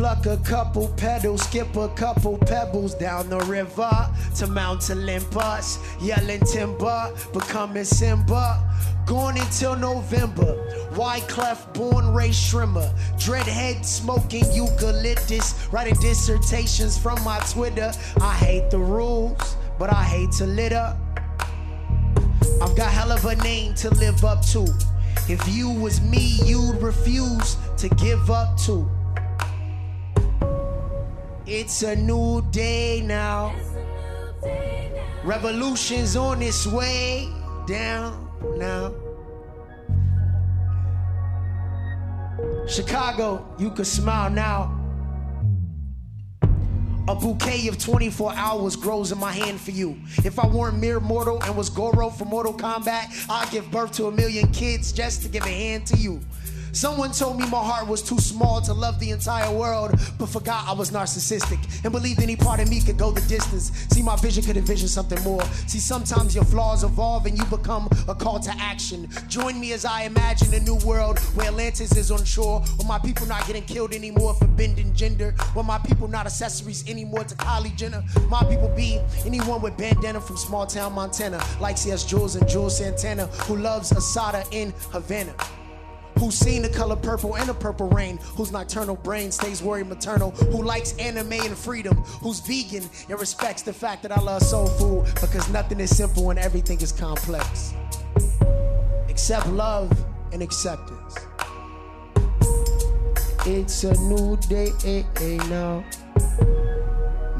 [0.00, 5.78] Pluck a couple pedals, skip a couple pebbles down the river to Mount Olympus.
[6.00, 8.66] Yelling timber, becoming Simba.
[9.04, 10.56] Gone until November.
[10.92, 12.90] Wyclef, born Ray Shrimmer.
[13.18, 15.68] Dreadhead smoking eucalyptus.
[15.70, 17.92] Writing dissertations from my Twitter.
[18.22, 20.96] I hate the rules, but I hate to litter.
[22.62, 24.66] I've got hell of a name to live up to.
[25.28, 28.90] If you was me, you'd refuse to give up to.
[31.52, 33.56] It's a new day now.
[35.24, 37.28] Revolution's on its way
[37.66, 38.94] down now.
[42.68, 44.76] Chicago, you can smile now.
[47.08, 49.98] A bouquet of 24 hours grows in my hand for you.
[50.18, 54.06] If I weren't mere mortal and was Goro from Mortal Kombat, I'd give birth to
[54.06, 56.20] a million kids just to give a hand to you.
[56.72, 60.68] Someone told me my heart was too small to love the entire world, but forgot
[60.68, 63.72] I was narcissistic and believed any part of me could go the distance.
[63.90, 65.42] See, my vision could envision something more.
[65.66, 69.08] See, sometimes your flaws evolve and you become a call to action.
[69.28, 72.98] Join me as I imagine a new world where Atlantis is on shore, where my
[72.98, 77.34] people not getting killed anymore for bending gender, where my people not accessories anymore to
[77.36, 78.02] Kylie Jenner.
[78.28, 82.04] My people be anyone with bandana from small town Montana, like C.S.
[82.04, 85.34] Jules and Juelz Santana, who loves Asada in Havana
[86.18, 90.30] who's seen the color purple and the purple rain, whose nocturnal brain stays worried maternal,
[90.32, 94.66] who likes anime and freedom, who's vegan and respects the fact that I love soul
[94.66, 97.74] food because nothing is simple and everything is complex.
[99.08, 99.90] Except love
[100.32, 101.16] and acceptance.
[103.46, 105.82] It's a new day eh, eh, now.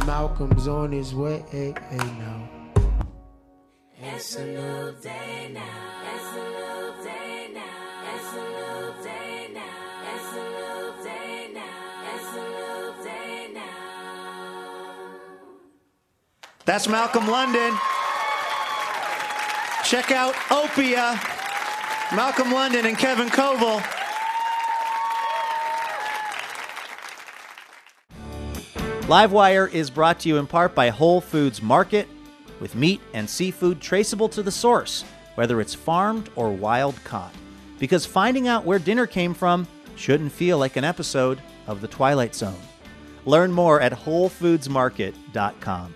[0.07, 2.49] Malcolm's on his way eh, now.
[4.03, 5.90] It's a new day now.
[16.71, 17.75] That's Malcolm London.
[19.83, 21.19] Check out Opia,
[22.15, 23.81] Malcolm London and Kevin Coval.
[29.09, 32.07] Livewire is brought to you in part by Whole Foods Market,
[32.61, 35.05] with meat and seafood traceable to the source,
[35.35, 37.35] whether it's farmed or wild caught.
[37.81, 42.37] Because finding out where dinner came from shouldn't feel like an episode of The Twilight
[42.37, 42.63] Zone.
[43.25, 45.95] Learn more at WholeFoodsMarket.com.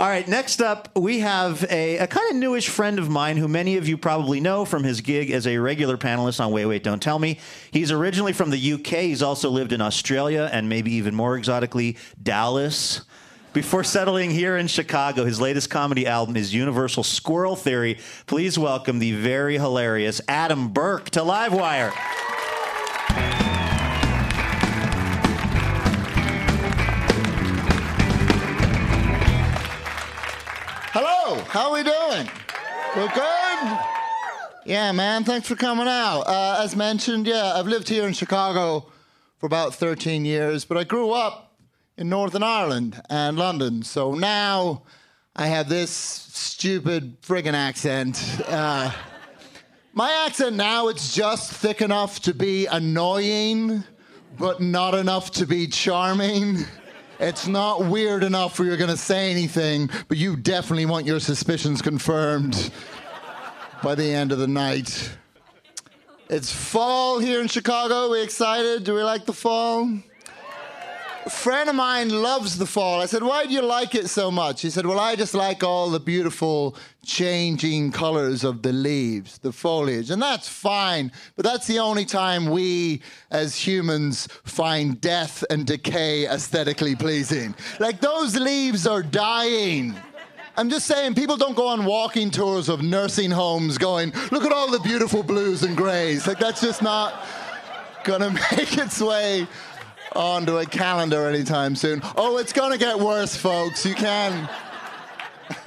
[0.00, 3.46] All right, next up, we have a, a kind of newish friend of mine who
[3.46, 6.82] many of you probably know from his gig as a regular panelist on Wait, Wait,
[6.82, 7.38] Don't Tell Me.
[7.70, 8.86] He's originally from the UK.
[8.86, 13.02] He's also lived in Australia and maybe even more exotically, Dallas.
[13.52, 17.98] Before settling here in Chicago, his latest comedy album is Universal Squirrel Theory.
[18.24, 21.92] Please welcome the very hilarious Adam Burke to Livewire.
[31.50, 32.30] How are we doing?
[32.96, 33.78] We're good?
[34.64, 36.20] Yeah, man, thanks for coming out.
[36.20, 38.92] Uh, as mentioned, yeah, I've lived here in Chicago
[39.38, 41.58] for about 13 years, but I grew up
[41.96, 44.82] in Northern Ireland and London, so now
[45.34, 48.22] I have this stupid friggin' accent.
[48.46, 48.92] Uh,
[49.92, 53.82] my accent now, it's just thick enough to be annoying,
[54.38, 56.58] but not enough to be charming.
[57.20, 61.20] It's not weird enough where you're going to say anything, but you definitely want your
[61.20, 62.72] suspicions confirmed
[63.82, 65.10] by the end of the night.
[66.30, 68.10] It's fall here in Chicago.
[68.10, 68.84] We excited?
[68.84, 69.86] Do we like the fall?
[71.28, 73.02] Friend of mine loves the fall.
[73.02, 74.62] I said, Why do you like it so much?
[74.62, 79.52] He said, Well, I just like all the beautiful changing colors of the leaves, the
[79.52, 80.10] foliage.
[80.10, 86.26] And that's fine, but that's the only time we as humans find death and decay
[86.26, 87.54] aesthetically pleasing.
[87.78, 89.94] Like those leaves are dying.
[90.56, 94.52] I'm just saying, people don't go on walking tours of nursing homes going, look at
[94.52, 96.26] all the beautiful blues and grays.
[96.26, 97.24] Like, that's just not
[98.04, 99.46] gonna make its way
[100.14, 102.00] onto a calendar anytime soon.
[102.16, 103.84] Oh, it's gonna get worse, folks.
[103.84, 104.48] You can.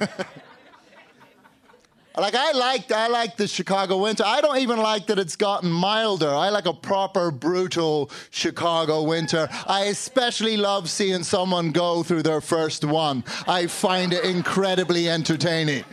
[2.16, 4.24] like I liked, I like the Chicago winter.
[4.26, 6.28] I don't even like that it's gotten milder.
[6.30, 9.48] I like a proper, brutal Chicago winter.
[9.66, 13.24] I especially love seeing someone go through their first one.
[13.46, 15.84] I find it incredibly entertaining.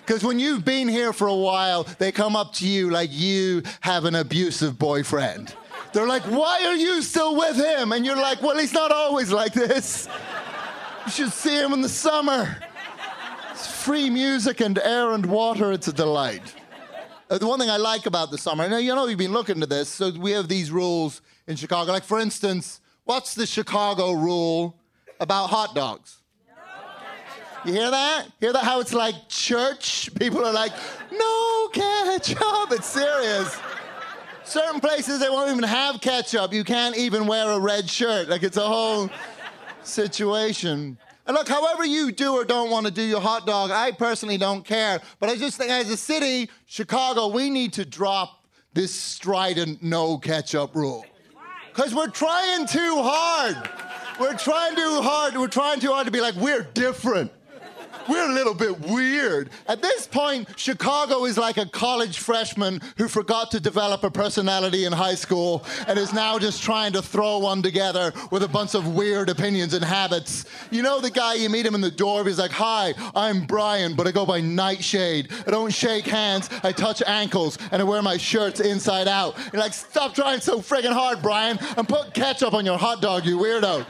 [0.00, 3.62] Because when you've been here for a while, they come up to you like you
[3.80, 5.54] have an abusive boyfriend.
[5.92, 7.92] They're like, Why are you still with him?
[7.92, 10.08] And you're like, Well, he's not always like this.
[11.06, 12.56] You should see him in the summer.
[13.50, 15.72] It's free music and air and water.
[15.72, 16.54] It's a delight.
[17.28, 19.60] Uh, the one thing I like about the summer, now you know you've been looking
[19.60, 21.92] to this, so we have these rules in Chicago.
[21.92, 24.76] Like, for instance, what's the Chicago rule
[25.20, 26.16] about hot dogs?
[27.64, 28.26] You hear that?
[28.40, 28.64] Hear that?
[28.64, 30.12] How it's like church?
[30.18, 30.72] People are like,
[31.12, 32.72] no ketchup.
[32.72, 33.58] It's serious.
[34.50, 36.52] Certain places they won't even have ketchup.
[36.52, 38.28] You can't even wear a red shirt.
[38.28, 39.08] Like it's a whole
[39.84, 40.98] situation.
[41.24, 44.38] And look, however you do or don't want to do your hot dog, I personally
[44.38, 45.00] don't care.
[45.20, 48.42] But I just think as a city, Chicago, we need to drop
[48.74, 51.06] this strident no ketchup rule.
[51.68, 53.70] Because we're trying too hard.
[54.18, 55.36] We're trying too hard.
[55.36, 57.30] We're trying too hard to be like, we're different.
[58.10, 59.50] We're a little bit weird.
[59.68, 64.84] At this point, Chicago is like a college freshman who forgot to develop a personality
[64.84, 68.74] in high school and is now just trying to throw one together with a bunch
[68.74, 70.44] of weird opinions and habits.
[70.72, 73.94] You know the guy, you meet him in the door, he's like, Hi, I'm Brian,
[73.94, 75.30] but I go by Nightshade.
[75.46, 79.36] I don't shake hands, I touch ankles, and I wear my shirts inside out.
[79.52, 83.24] You're like, Stop trying so friggin' hard, Brian, and put ketchup on your hot dog,
[83.24, 83.86] you weirdo.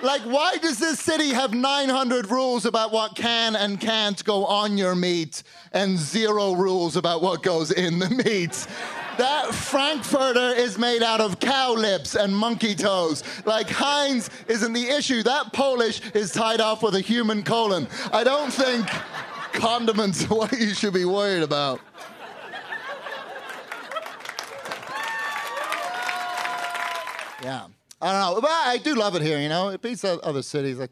[0.00, 4.78] Like, why does this city have 900 rules about what can and can't go on
[4.78, 8.66] your meat and zero rules about what goes in the meat?
[9.18, 13.24] That Frankfurter is made out of cow lips and monkey toes.
[13.44, 15.24] Like, Heinz isn't the issue.
[15.24, 17.88] That Polish is tied off with a human colon.
[18.12, 18.86] I don't think
[19.52, 21.80] condiments are what you should be worried about.
[27.42, 27.66] Yeah.
[28.00, 29.40] I don't know, but I do love it here.
[29.40, 30.78] You know, it beats other cities.
[30.78, 30.90] Like,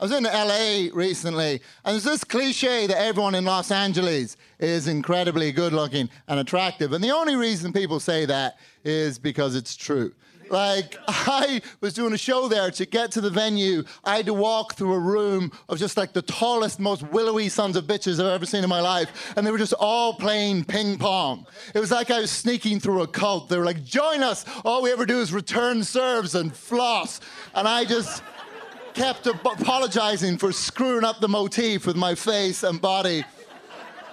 [0.00, 4.86] I was in LA recently, and there's this cliche that everyone in Los Angeles is
[4.86, 9.74] incredibly good looking and attractive, and the only reason people say that is because it's
[9.74, 10.14] true.
[10.50, 12.70] Like, I was doing a show there.
[12.70, 16.12] To get to the venue, I had to walk through a room of just like
[16.12, 19.34] the tallest, most willowy sons of bitches I've ever seen in my life.
[19.36, 21.46] And they were just all playing ping pong.
[21.74, 23.48] It was like I was sneaking through a cult.
[23.48, 24.44] They were like, join us.
[24.64, 27.20] All we ever do is return serves and floss.
[27.54, 28.22] And I just
[28.94, 33.24] kept ap- apologizing for screwing up the motif with my face and body.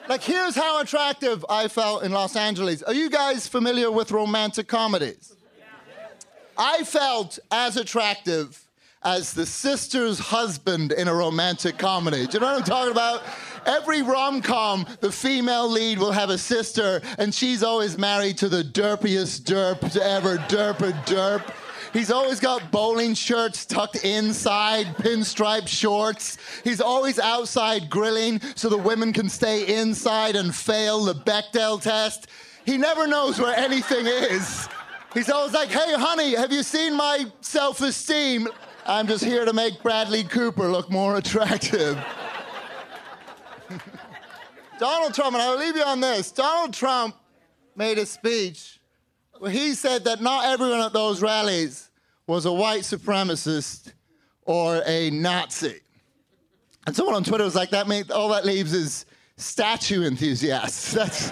[0.07, 2.83] Like, here's how attractive I felt in Los Angeles.
[2.83, 5.34] Are you guys familiar with romantic comedies?
[6.57, 8.61] I felt as attractive
[9.03, 12.25] as the sister's husband in a romantic comedy.
[12.25, 13.21] Do you know what I'm talking about?
[13.65, 18.49] Every rom com, the female lead will have a sister, and she's always married to
[18.49, 21.53] the derpiest derp to ever derp a derp.
[21.93, 26.37] He's always got bowling shirts tucked inside, pinstripe shorts.
[26.63, 32.27] He's always outside grilling so the women can stay inside and fail the Bechdel test.
[32.65, 34.67] He never knows where anything is.
[35.15, 38.49] He's always like, hey, honey, have you seen my self esteem?
[38.85, 41.97] I'm just here to make Bradley Cooper look more attractive.
[44.77, 46.33] Donald Trump, and I'll leave you on this.
[46.33, 47.15] Donald Trump
[47.77, 48.81] made a speech
[49.39, 51.89] where he said that not everyone at those rallies
[52.27, 53.93] was a white supremacist
[54.43, 55.79] or a Nazi.
[56.85, 59.05] And someone on Twitter was like, that made, all that leaves is
[59.37, 60.91] statue enthusiasts.
[60.93, 61.31] That's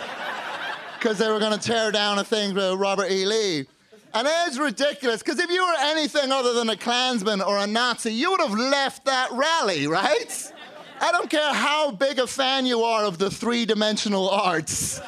[1.03, 3.25] because they were going to tear down a thing with Robert E.
[3.25, 3.65] Lee.
[4.13, 8.13] And it's ridiculous, because if you were anything other than a Klansman or a Nazi,
[8.13, 10.53] you would have left that rally, right?
[11.01, 15.01] I don't care how big a fan you are of the three dimensional arts.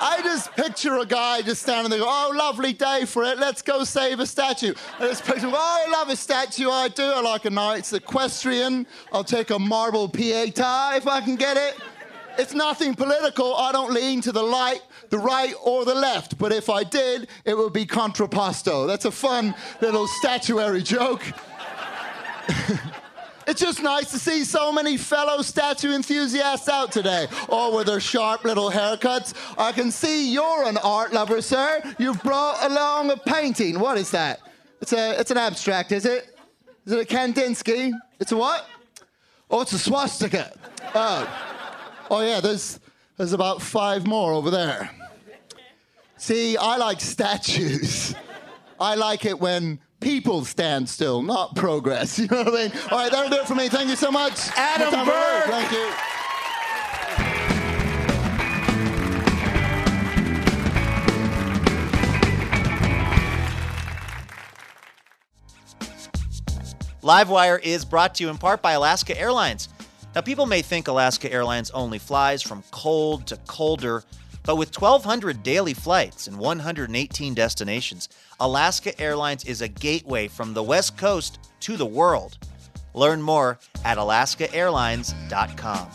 [0.00, 3.84] I just picture a guy just standing there, oh, lovely day for it, let's go
[3.84, 4.74] save a statue.
[4.98, 7.04] I just picture, oh, I love a statue, I do.
[7.04, 8.88] I like a knight's equestrian.
[9.12, 11.76] I'll take a marble pieta if I can get it.
[12.38, 13.54] It's nothing political.
[13.54, 16.38] I don't lean to the light, the right, or the left.
[16.38, 18.86] But if I did, it would be contrapposto.
[18.86, 21.22] That's a fun little statuary joke.
[23.46, 28.00] It's just nice to see so many fellow statue enthusiasts out today, all with their
[28.00, 29.34] sharp little haircuts.
[29.56, 31.80] I can see you're an art lover, sir.
[31.96, 33.78] You've brought along a painting.
[33.78, 34.40] What is that?
[34.80, 36.36] It's a it's an abstract, is it?
[36.86, 37.92] Is it a Kandinsky?
[38.18, 38.66] It's a what?
[39.48, 40.52] Oh, it's a swastika.
[40.94, 41.28] Oh,
[42.10, 42.40] oh yeah.
[42.40, 42.80] There's
[43.16, 44.90] there's about five more over there.
[46.18, 48.14] See, I like statues.
[48.78, 52.18] I like it when people stand still, not progress.
[52.26, 52.72] You know what I mean?
[52.90, 53.68] All right, that'll do it for me.
[53.68, 54.48] Thank you so much.
[54.56, 55.46] Adam More time for Burke.
[55.46, 55.54] Luke.
[55.54, 55.92] Thank you.
[67.02, 69.68] Livewire is brought to you in part by Alaska Airlines.
[70.16, 74.02] Now, people may think Alaska Airlines only flies from cold to colder,
[74.44, 78.08] but with 1,200 daily flights and 118 destinations,
[78.40, 82.38] Alaska Airlines is a gateway from the West Coast to the world.
[82.94, 85.90] Learn more at alaskaairlines.com.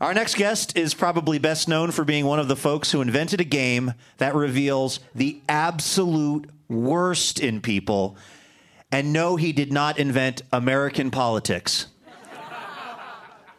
[0.00, 3.40] Our next guest is probably best known for being one of the folks who invented
[3.40, 8.16] a game that reveals the absolute worst in people.
[8.92, 11.88] And no, he did not invent American politics.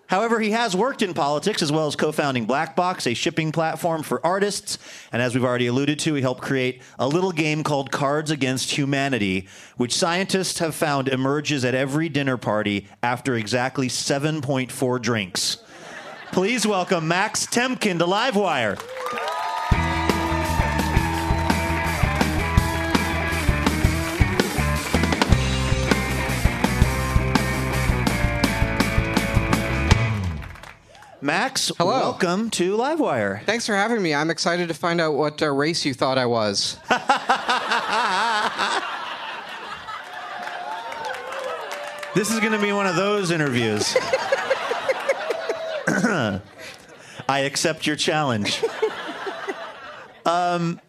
[0.08, 3.51] However, he has worked in politics as well as co founding Black Box, a shipping
[3.51, 4.78] platform for artists.
[5.12, 8.78] And as we've already alluded to, he helped create a little game called Cards Against
[8.78, 9.47] Humanity,
[9.78, 15.58] which scientists have found emerges at every dinner party after exactly 7.4 drinks.
[16.32, 18.80] Please welcome Max Temkin to Livewire.
[31.26, 31.89] Max, Hello.
[31.89, 33.43] welcome to Livewire.
[33.45, 34.13] Thanks for having me.
[34.13, 36.78] I'm excited to find out what uh, race you thought I was.
[42.13, 43.93] This is going to be one of those interviews.
[47.28, 48.63] I accept your challenge.
[50.26, 50.80] Um,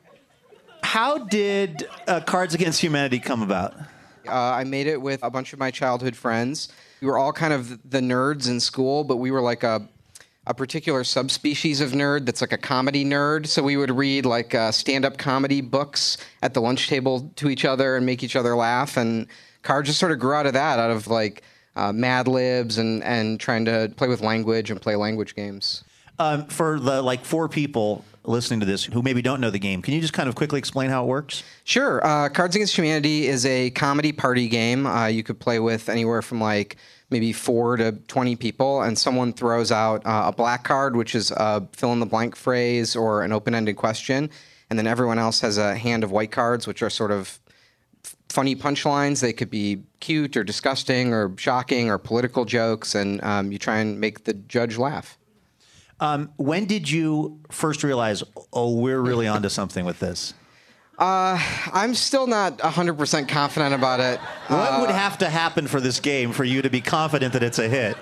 [0.85, 3.75] how did uh, Cards Against Humanity come about?
[4.29, 6.69] Uh, I made it with a bunch of my childhood friends.
[7.01, 9.89] We were all kind of the nerds in school, but we were like a
[10.47, 13.47] a particular subspecies of nerd that's like a comedy nerd.
[13.47, 17.65] So we would read like uh, stand-up comedy books at the lunch table to each
[17.65, 18.97] other and make each other laugh.
[18.97, 19.27] And
[19.63, 21.43] cards just sort of grew out of that, out of like
[21.75, 25.85] uh, Mad Libs and and trying to play with language and play language games.
[26.19, 29.83] Um, for the like four people listening to this who maybe don't know the game,
[29.83, 31.43] can you just kind of quickly explain how it works?
[31.65, 32.05] Sure.
[32.05, 34.87] Uh, Cards Against Humanity is a comedy party game.
[34.87, 36.77] Uh, you could play with anywhere from like
[37.11, 41.31] maybe four to 20 people, and someone throws out uh, a black card, which is
[41.31, 44.31] a fill in the blank phrase or an open ended question.
[44.69, 47.39] And then everyone else has a hand of white cards, which are sort of
[48.29, 49.21] funny punchlines.
[49.21, 53.79] They could be cute or disgusting or shocking or political jokes, and um, you try
[53.79, 55.17] and make the judge laugh.
[56.01, 60.35] Um, when did you first realize, oh, we're really onto something with this?
[60.99, 61.39] Uh,
[61.73, 64.19] I'm still not 100% confident about it.
[64.49, 67.59] What would have to happen for this game for you to be confident that it's
[67.59, 67.97] a hit?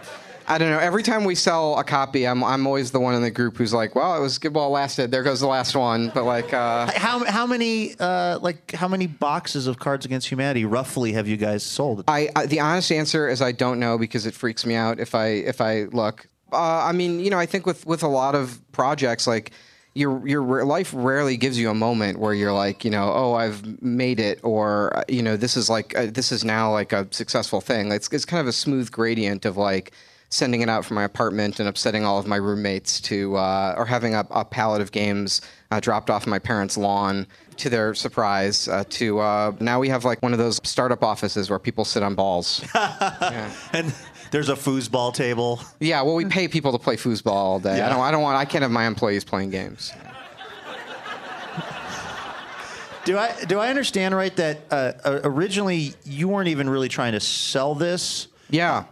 [0.47, 0.79] I don't know.
[0.79, 3.73] Every time we sell a copy, I'm I'm always the one in the group who's
[3.73, 5.11] like, "Well, it was good while it lasted.
[5.11, 9.07] There goes the last one." But like, uh, How how many uh, like how many
[9.07, 12.05] boxes of Cards Against Humanity roughly have you guys sold?
[12.09, 15.15] I, I the honest answer is I don't know because it freaks me out if
[15.15, 16.27] I if I look.
[16.53, 19.51] Uh, I mean, you know, I think with with a lot of projects, like
[19.95, 23.81] your your life rarely gives you a moment where you're like, you know, oh, I've
[23.83, 27.61] made it, or you know, this is like uh, this is now like a successful
[27.61, 27.93] thing.
[27.93, 29.93] It's it's kind of a smooth gradient of like
[30.31, 33.87] sending it out from my apartment and upsetting all of my roommates to uh, or
[33.87, 35.41] having a, a pallet of games
[35.71, 37.25] uh, dropped off my parents' lawn
[37.57, 41.49] to their surprise uh, to uh, now we have like one of those startup offices
[41.51, 42.65] where people sit on balls
[43.73, 43.95] and
[44.35, 45.61] there's a foosball table.
[45.79, 48.37] yeah well we pay people to play foosball all day i don't i don't want
[48.37, 49.93] i can't have my employees playing games
[53.05, 54.93] Do I do I understand right that uh,
[55.25, 58.29] originally you weren't even really trying to sell this?
[58.49, 58.85] Yeah.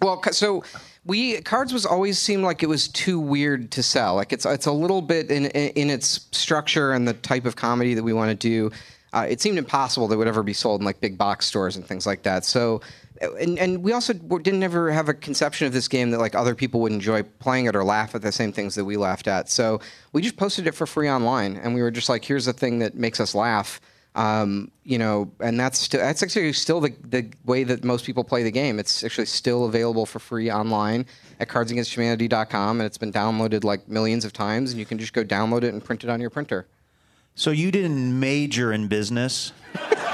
[0.00, 0.62] Well, so
[1.04, 4.14] we cards was always seemed like it was too weird to sell.
[4.14, 7.56] Like it's it's a little bit in in, in its structure and the type of
[7.56, 8.70] comedy that we want to do.
[9.12, 11.76] Uh, it seemed impossible that it would ever be sold in like big box stores
[11.76, 12.44] and things like that.
[12.46, 12.80] So,
[13.22, 16.54] and and we also didn't ever have a conception of this game that like other
[16.54, 19.48] people would enjoy playing it or laugh at the same things that we laughed at.
[19.48, 19.80] So
[20.12, 22.80] we just posted it for free online, and we were just like, here's the thing
[22.80, 23.80] that makes us laugh.
[24.14, 28.24] Um, you know, and that's st- that's actually still the, the way that most people
[28.24, 28.78] play the game.
[28.78, 31.06] It's actually still available for free online
[31.40, 35.24] at cardsagainsthumanity.com, and it's been downloaded like millions of times, and you can just go
[35.24, 36.66] download it and print it on your printer.
[37.34, 39.52] So you didn't major in business.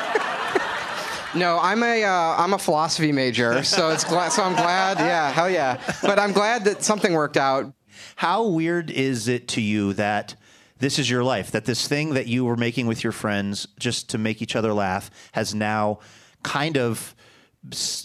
[1.35, 4.99] No, I'm a uh, I'm a philosophy major, so it's gla- so I'm glad.
[4.99, 5.81] Yeah, hell yeah.
[6.03, 7.73] But I'm glad that something worked out.
[8.17, 10.35] How weird is it to you that
[10.79, 11.51] this is your life?
[11.51, 14.73] That this thing that you were making with your friends just to make each other
[14.73, 15.99] laugh has now
[16.43, 17.15] kind of,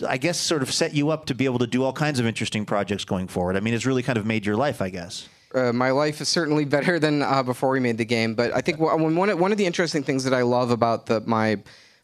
[0.07, 2.25] I guess, sort of set you up to be able to do all kinds of
[2.25, 3.55] interesting projects going forward.
[3.55, 5.29] I mean, it's really kind of made your life, I guess.
[5.55, 8.33] Uh, my life is certainly better than uh, before we made the game.
[8.33, 11.21] But I think one of, one of the interesting things that I love about the
[11.21, 11.61] my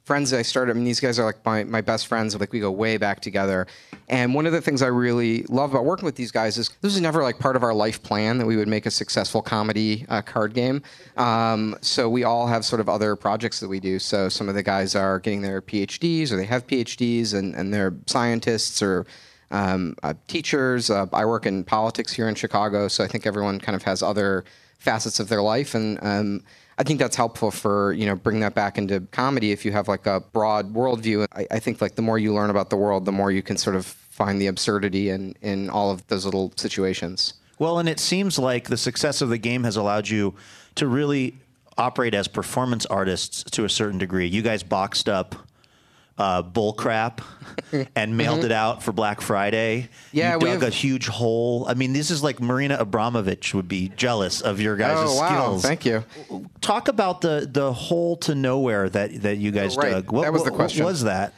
[0.09, 2.35] friends that I started, I mean, these guys are like my, my best friends.
[2.35, 3.67] Like we go way back together.
[4.07, 6.93] And one of the things I really love about working with these guys is this
[6.93, 10.07] was never like part of our life plan that we would make a successful comedy
[10.09, 10.81] uh, card game.
[11.15, 13.99] Um, so we all have sort of other projects that we do.
[13.99, 17.71] So some of the guys are getting their PhDs or they have PhDs and, and
[17.71, 19.05] they're scientists or
[19.51, 20.89] um, uh, teachers.
[20.89, 24.01] Uh, I work in politics here in Chicago, so I think everyone kind of has
[24.01, 24.43] other
[24.79, 26.43] facets of their life, and um,
[26.79, 29.51] I think that's helpful for you know bringing that back into comedy.
[29.51, 32.49] If you have like a broad worldview, I, I think like the more you learn
[32.49, 35.91] about the world, the more you can sort of find the absurdity in in all
[35.91, 37.33] of those little situations.
[37.59, 40.35] Well, and it seems like the success of the game has allowed you
[40.75, 41.35] to really
[41.77, 44.27] operate as performance artists to a certain degree.
[44.27, 45.35] You guys boxed up
[46.19, 47.21] uh, bull crap
[47.95, 49.83] and mailed it out for Black Friday.
[49.83, 50.17] Mm-hmm.
[50.17, 51.65] Yeah, you we dug have- a huge hole.
[51.67, 55.27] I mean, this is like Marina Abramovich would be jealous of your guys' oh wow!
[55.29, 55.61] skills.
[55.63, 56.03] Thank you.
[56.61, 59.91] Talk about the the hole to nowhere that that you guys Oh, right.
[59.91, 60.11] dug.
[60.11, 60.83] What, That was the question.
[60.83, 61.33] What was that?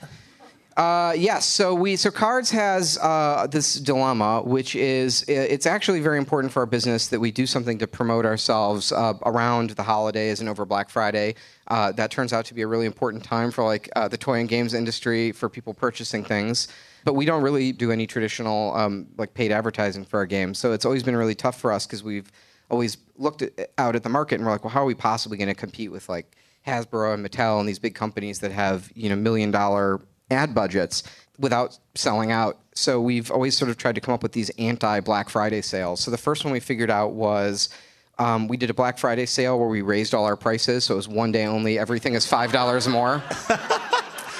[0.78, 1.45] Uh, yes.
[1.45, 6.61] So we so Cards has uh, this dilemma, which is it's actually very important for
[6.61, 10.65] our business that we do something to promote ourselves uh, around the holidays and over
[10.65, 11.36] Black Friday.
[11.67, 14.39] Uh, that turns out to be a really important time for like uh, the toy
[14.39, 16.69] and games industry for people purchasing things.
[17.03, 20.57] But we don't really do any traditional um, like paid advertising for our games.
[20.57, 22.32] So it's always been really tough for us because we've
[22.69, 25.38] always looked at, out at the market and we're like, well, how are we possibly
[25.38, 29.09] going to compete with like Hasbro and Mattel and these big companies that have you
[29.09, 29.99] know million dollar
[30.32, 31.03] ad budgets
[31.38, 32.59] without selling out.
[32.73, 35.99] So we've always sort of tried to come up with these anti Black Friday sales.
[35.99, 37.69] So the first one we figured out was
[38.17, 40.86] um, we did a Black Friday sale where we raised all our prices.
[40.86, 41.77] So it was one day only.
[41.77, 43.21] Everything is five dollars more.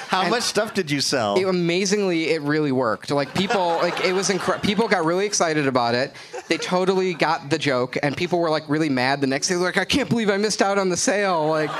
[0.08, 1.38] How much stuff did you sell?
[1.38, 3.10] It, amazingly, it really worked.
[3.10, 4.62] Like people, like it was incredible.
[4.62, 6.12] People got really excited about it.
[6.48, 9.54] They totally got the joke, and people were like really mad the next day.
[9.54, 11.46] They're like, I can't believe I missed out on the sale.
[11.48, 11.70] Like.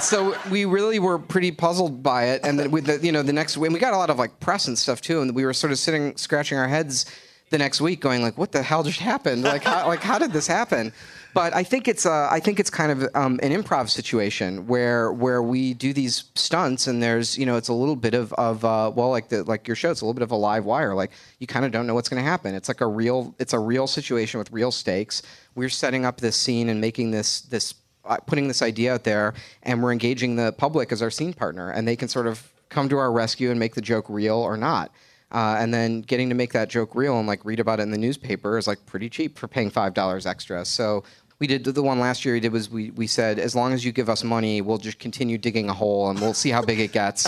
[0.00, 3.32] So we really were pretty puzzled by it, and then with the you know the
[3.32, 5.54] next and we got a lot of like press and stuff too, and we were
[5.54, 7.06] sort of sitting scratching our heads
[7.50, 9.42] the next week, going like, "What the hell just happened?
[9.42, 10.92] Like, how, like how did this happen?"
[11.32, 15.12] But I think it's uh, I think it's kind of um, an improv situation where
[15.12, 18.64] where we do these stunts, and there's you know it's a little bit of of
[18.64, 20.94] uh, well like the like your show, it's a little bit of a live wire.
[20.94, 22.54] Like you kind of don't know what's going to happen.
[22.54, 25.22] It's like a real it's a real situation with real stakes.
[25.54, 27.74] We're setting up this scene and making this this
[28.26, 31.86] putting this idea out there, and we're engaging the public as our scene partner, and
[31.86, 34.90] they can sort of come to our rescue and make the joke real or not.
[35.32, 37.90] Uh, and then getting to make that joke real and like read about it in
[37.90, 40.64] the newspaper is like pretty cheap for paying five dollars extra.
[40.64, 41.02] So
[41.38, 42.34] we did the one last year.
[42.34, 44.98] We did was we we said as long as you give us money, we'll just
[44.98, 47.26] continue digging a hole and we'll see how big it gets.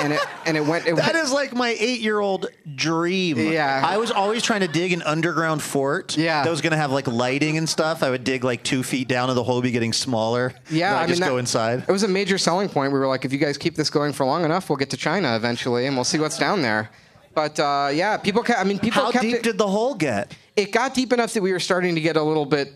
[0.00, 0.86] and it and it went.
[0.86, 3.38] It That went, is like my eight-year-old dream.
[3.38, 3.82] Yeah.
[3.84, 6.16] I was always trying to dig an underground fort.
[6.16, 6.42] Yeah.
[6.42, 8.02] that was going to have like lighting and stuff.
[8.02, 10.52] I would dig like two feet down, and the hole would be getting smaller.
[10.70, 11.84] Yeah, I'd I mean, just that- go inside.
[11.88, 12.92] It was a major selling point.
[12.92, 14.96] We were like, if you guys keep this going for long enough, we'll get to
[14.96, 16.90] China eventually, and we'll see what's down there.
[17.34, 18.42] But uh, yeah, people.
[18.42, 20.34] Kept, I mean, people How kept deep it, did the hole get?
[20.56, 22.72] it got deep enough that we were starting to get a little bit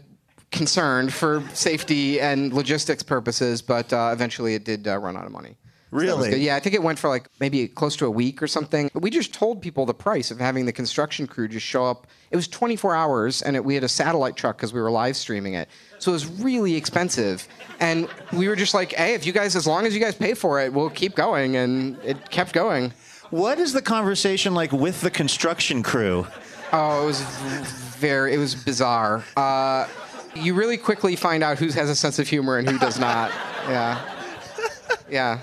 [0.51, 5.33] concerned for safety and logistics purposes, but uh, eventually it did uh, run out of
[5.33, 5.57] money.
[5.93, 6.31] So Really?
[6.31, 6.41] good.
[6.41, 8.89] yeah, I think it went for like maybe close to a week or something.
[8.95, 12.07] We just told people the price of having the construction crew just show up.
[12.31, 15.17] It was 24 hours, and it, we had a satellite truck because we were live
[15.17, 15.69] streaming it.
[15.99, 17.47] So it was really expensive.
[17.81, 20.35] And we were just like, hey, if you guys, as long as you guys pay
[20.35, 21.57] for it, we'll keep going.
[21.57, 22.93] And it kept going.
[23.31, 26.25] What is the conversation like with the construction crew?
[26.73, 27.21] Oh, it was
[27.99, 29.25] very, it was bizarre.
[29.37, 29.89] Uh,
[30.35, 33.31] you really quickly find out who has a sense of humor and who does not.
[33.69, 34.01] Yeah.
[35.11, 35.41] Yeah.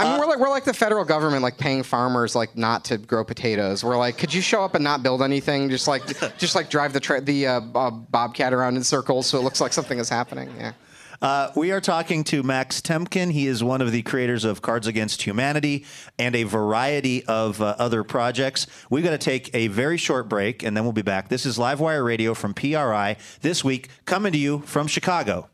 [0.00, 2.98] I mean, we're like we're like the federal government, like paying farmers like not to
[2.98, 3.82] grow potatoes.
[3.82, 5.68] We're like, could you show up and not build anything?
[5.68, 6.06] Just like,
[6.38, 9.60] just like drive the tra- the uh, uh, bobcat around in circles, so it looks
[9.60, 10.50] like something is happening.
[10.56, 10.72] Yeah.
[11.20, 13.32] Uh, we are talking to Max Temkin.
[13.32, 15.84] He is one of the creators of Cards Against Humanity
[16.16, 18.68] and a variety of uh, other projects.
[18.88, 21.28] We've got to take a very short break, and then we'll be back.
[21.28, 25.48] This is Livewire Radio from PRI this week, coming to you from Chicago.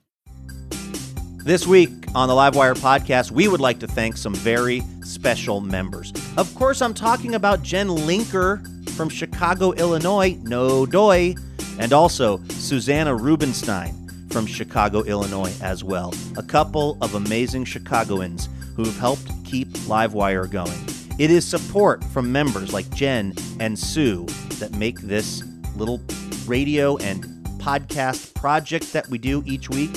[1.45, 6.13] This week on the Livewire podcast, we would like to thank some very special members.
[6.37, 11.35] Of course, I'm talking about Jen Linker from Chicago, Illinois, no doy,
[11.79, 14.04] and also Susanna Rubenstein
[14.35, 16.13] from Chicago, Illinois as well.
[16.37, 20.77] A couple of amazing Chicagoans who have helped keep Livewire going.
[21.21, 24.27] It is support from members like Jen and Sue
[24.59, 25.45] that make this
[25.77, 26.01] little
[26.47, 27.25] radio and
[27.61, 29.93] podcast project that we do each week.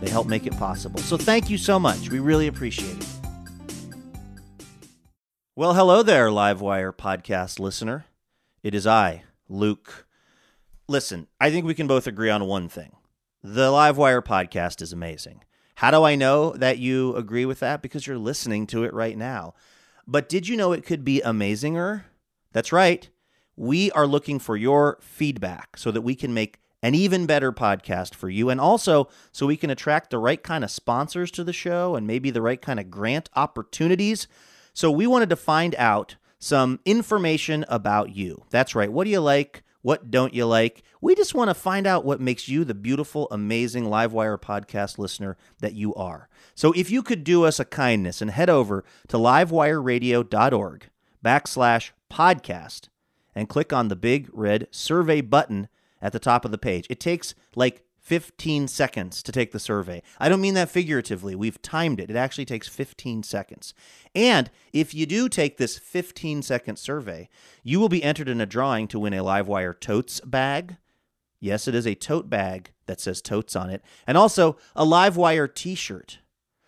[0.00, 0.98] They help make it possible.
[0.98, 2.10] So thank you so much.
[2.10, 3.06] We really appreciate it.
[5.54, 8.06] Well, hello there, Livewire podcast listener.
[8.64, 10.08] It is I, Luke.
[10.88, 12.96] Listen, I think we can both agree on one thing.
[13.42, 15.44] The Livewire podcast is amazing.
[15.76, 17.82] How do I know that you agree with that?
[17.82, 19.54] Because you're listening to it right now.
[20.08, 22.02] But did you know it could be amazinger?
[22.52, 23.08] That's right.
[23.54, 28.12] We are looking for your feedback so that we can make an even better podcast
[28.12, 31.52] for you and also so we can attract the right kind of sponsors to the
[31.52, 34.26] show and maybe the right kind of grant opportunities.
[34.74, 38.46] So we wanted to find out some information about you.
[38.50, 38.92] That's right.
[38.92, 39.62] What do you like?
[39.82, 40.82] What don't you like?
[41.00, 45.36] We just want to find out what makes you the beautiful, amazing Livewire podcast listener
[45.60, 46.28] that you are.
[46.54, 50.90] So if you could do us a kindness and head over to livewireradio.org
[51.24, 52.88] backslash podcast
[53.34, 55.68] and click on the big red survey button
[56.02, 56.86] at the top of the page.
[56.90, 60.02] It takes like 15 seconds to take the survey.
[60.18, 61.34] I don't mean that figuratively.
[61.34, 62.08] We've timed it.
[62.08, 63.74] It actually takes 15 seconds.
[64.14, 67.28] And if you do take this 15 second survey,
[67.62, 70.78] you will be entered in a drawing to win a Livewire Totes bag.
[71.38, 75.54] Yes, it is a tote bag that says Totes on it, and also a Livewire
[75.54, 76.20] t shirt.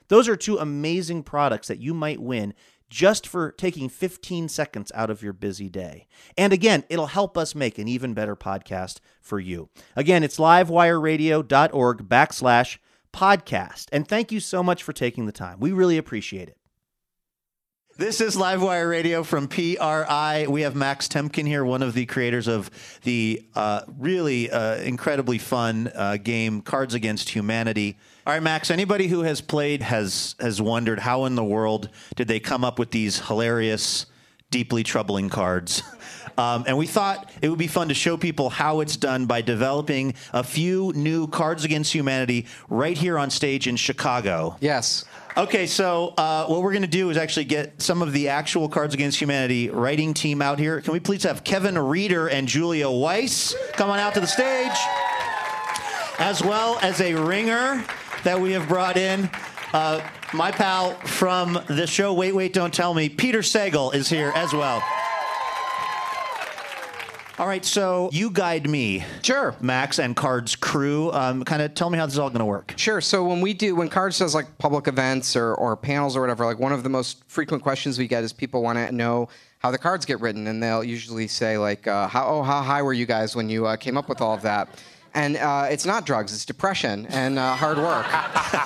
[0.08, 2.52] Those are two amazing products that you might win
[2.90, 6.06] just for taking 15 seconds out of your busy day.
[6.36, 9.70] And again, it'll help us make an even better podcast for you.
[9.96, 12.78] Again, it's livewireradio.org backslash
[13.12, 13.86] podcast.
[13.92, 15.60] And thank you so much for taking the time.
[15.60, 16.56] We really appreciate it.
[17.96, 20.46] This is Livewire Radio from PRI.
[20.48, 22.70] We have Max Temkin here, one of the creators of
[23.02, 27.98] the uh, really uh, incredibly fun uh, game Cards Against Humanity.
[28.30, 28.70] All right, Max.
[28.70, 32.78] Anybody who has played has has wondered how in the world did they come up
[32.78, 34.06] with these hilarious,
[34.52, 35.82] deeply troubling cards.
[36.38, 39.42] Um, and we thought it would be fun to show people how it's done by
[39.42, 44.56] developing a few new Cards Against Humanity right here on stage in Chicago.
[44.60, 45.04] Yes.
[45.36, 48.70] Okay, so uh, what we're going to do is actually get some of the actual
[48.70, 50.80] Cards Against Humanity writing team out here.
[50.80, 54.78] Can we please have Kevin Reeder and Julia Weiss come on out to the stage,
[56.18, 57.84] as well as a ringer
[58.24, 59.30] that we have brought in.
[59.72, 60.00] Uh,
[60.32, 64.52] my pal from the show Wait, Wait, Don't Tell Me, Peter Sagal, is here as
[64.52, 64.82] well.
[67.38, 69.02] All right, so you guide me.
[69.22, 69.54] Sure.
[69.62, 71.10] Max and Cards crew.
[71.12, 72.74] Um, kind of tell me how this is all going to work.
[72.76, 73.00] Sure.
[73.00, 76.44] So when we do, when Cards does like public events or, or panels or whatever,
[76.44, 79.70] like one of the most frequent questions we get is people want to know how
[79.70, 82.92] the cards get written, and they'll usually say like, uh, "How oh how high were
[82.92, 84.68] you guys when you uh, came up with all of that?"
[85.12, 88.06] And uh, it's not drugs; it's depression and uh, hard work.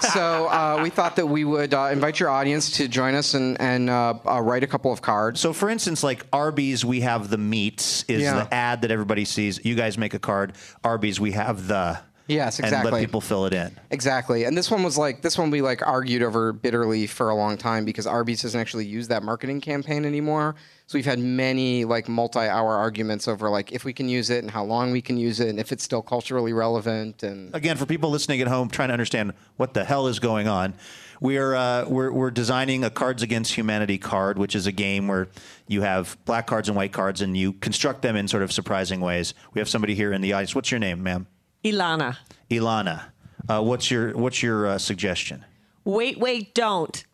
[0.12, 3.58] so uh, we thought that we would uh, invite your audience to join us and
[3.60, 5.40] and uh, uh, write a couple of cards.
[5.40, 8.44] So, for instance, like Arby's, we have the meats is Yeah.
[8.44, 9.64] the ad that everybody sees.
[9.64, 10.52] You guys make a card.
[10.82, 11.98] Arby's, we have the.
[12.26, 13.00] Yes, And let exactly.
[13.00, 13.78] people fill it in.
[13.90, 14.44] Exactly.
[14.44, 17.58] And this one was like this one we like argued over bitterly for a long
[17.58, 20.54] time because Arby's doesn't actually use that marketing campaign anymore.
[20.86, 24.50] So we've had many like multi-hour arguments over like if we can use it and
[24.50, 27.86] how long we can use it and if it's still culturally relevant and Again, for
[27.86, 30.74] people listening at home trying to understand what the hell is going on,
[31.20, 35.28] we're, uh, we're, we're designing a Cards Against Humanity card, which is a game where
[35.66, 39.00] you have black cards and white cards and you construct them in sort of surprising
[39.00, 39.32] ways.
[39.54, 40.54] We have somebody here in the audience.
[40.54, 41.26] What's your name, ma'am?
[41.64, 42.18] Ilana.
[42.50, 43.04] Ilana.
[43.48, 45.46] Uh, what's your, what's your uh, suggestion?
[45.84, 47.04] Wait, wait, don't.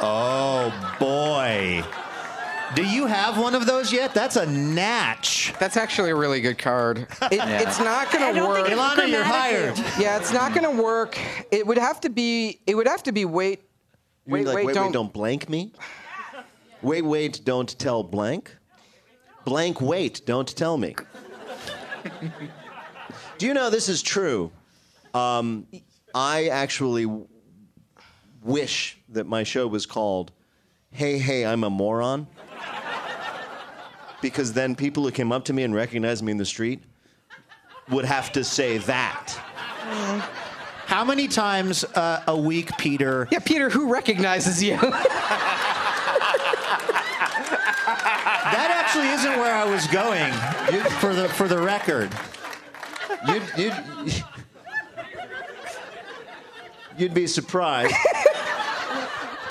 [0.00, 1.84] Oh, boy.
[2.74, 4.12] Do you have one of those yet?
[4.12, 5.54] That's a natch.
[5.58, 6.98] That's actually a really good card.
[6.98, 8.66] It, It's not going to work.
[8.66, 9.78] Ilana, you're hired.
[9.98, 11.18] Yeah, it's not going to work.
[11.50, 12.60] It would have to be.
[12.66, 13.62] It would have to be wait.
[14.26, 14.86] You Wait, like, wait, wait, don't.
[14.86, 15.72] wait, don't blank me.
[16.82, 18.54] Wait, wait, don't tell blank.
[19.44, 20.96] Blank, wait, don't tell me.
[23.38, 24.50] Do you know this is true?
[25.14, 25.66] Um,
[26.14, 27.26] I actually w-
[28.42, 30.32] wish that my show was called
[30.90, 32.26] "Hey, Hey, I'm a Moron,"
[34.30, 36.82] because then people who came up to me and recognized me in the street
[37.88, 39.32] would have to say that.
[40.86, 43.28] How many times uh, a week, Peter?
[43.30, 44.78] Yeah, Peter, who recognizes you?
[48.46, 50.32] That actually isn't where I was going.
[51.00, 52.10] for the for the record.
[53.26, 54.24] you'd, you'd,
[56.98, 57.94] You'd be surprised.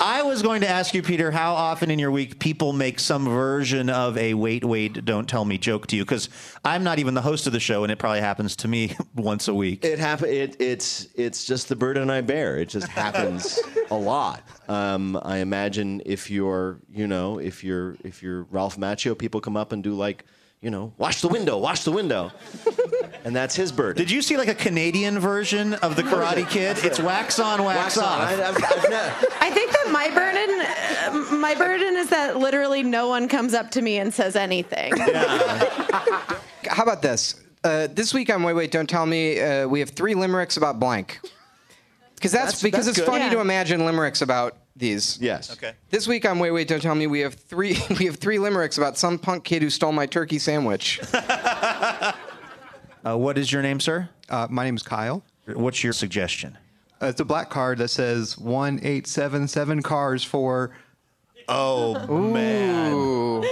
[0.06, 3.24] I was going to ask you, Peter, how often in your week people make some
[3.24, 6.04] version of a wait, wait, don't tell me joke to you?
[6.04, 6.28] Because
[6.64, 9.48] I'm not even the host of the show, and it probably happens to me once
[9.48, 9.84] a week.
[9.84, 10.28] It happen.
[10.28, 12.56] It, it's it's just the burden I bear.
[12.56, 13.58] It just happens
[13.90, 14.44] a lot.
[14.68, 19.56] Um, I imagine if you're you know if you're if you're Ralph Macchio, people come
[19.56, 20.24] up and do like
[20.62, 22.32] you know wash the window, wash the window,
[23.24, 23.96] and that's his burden.
[24.02, 26.78] Did you see like a Canadian version of the Karate Kid?
[26.84, 28.04] It's wax on, wax, Wax on.
[28.04, 28.20] off.
[28.28, 32.82] I, I've, I've ne- I think that my burden, uh, my burden is that literally
[32.82, 34.96] no one comes up to me and says anything.
[36.68, 37.40] How about this?
[37.64, 40.78] Uh, this week on Wait Wait Don't Tell Me, uh, we have three limericks about
[40.78, 41.20] blank.
[42.16, 43.12] Because that's, That's- because that's it's good.
[43.12, 43.34] funny Yeah.
[43.34, 45.18] to imagine limericks about these.
[45.20, 45.52] yes.
[45.52, 45.72] Okay.
[45.90, 48.76] This week on Wait Wait Don't Tell Me, we have three we have three limericks
[48.78, 51.00] about some punk kid who stole my turkey sandwich.
[53.04, 54.08] Uh, what is your name, sir?
[54.28, 55.22] Uh, my name is Kyle.
[55.54, 56.58] What's your suggestion?
[57.00, 60.72] Uh, it's a black card that says one eight seven seven cars for.
[61.48, 63.44] Oh man.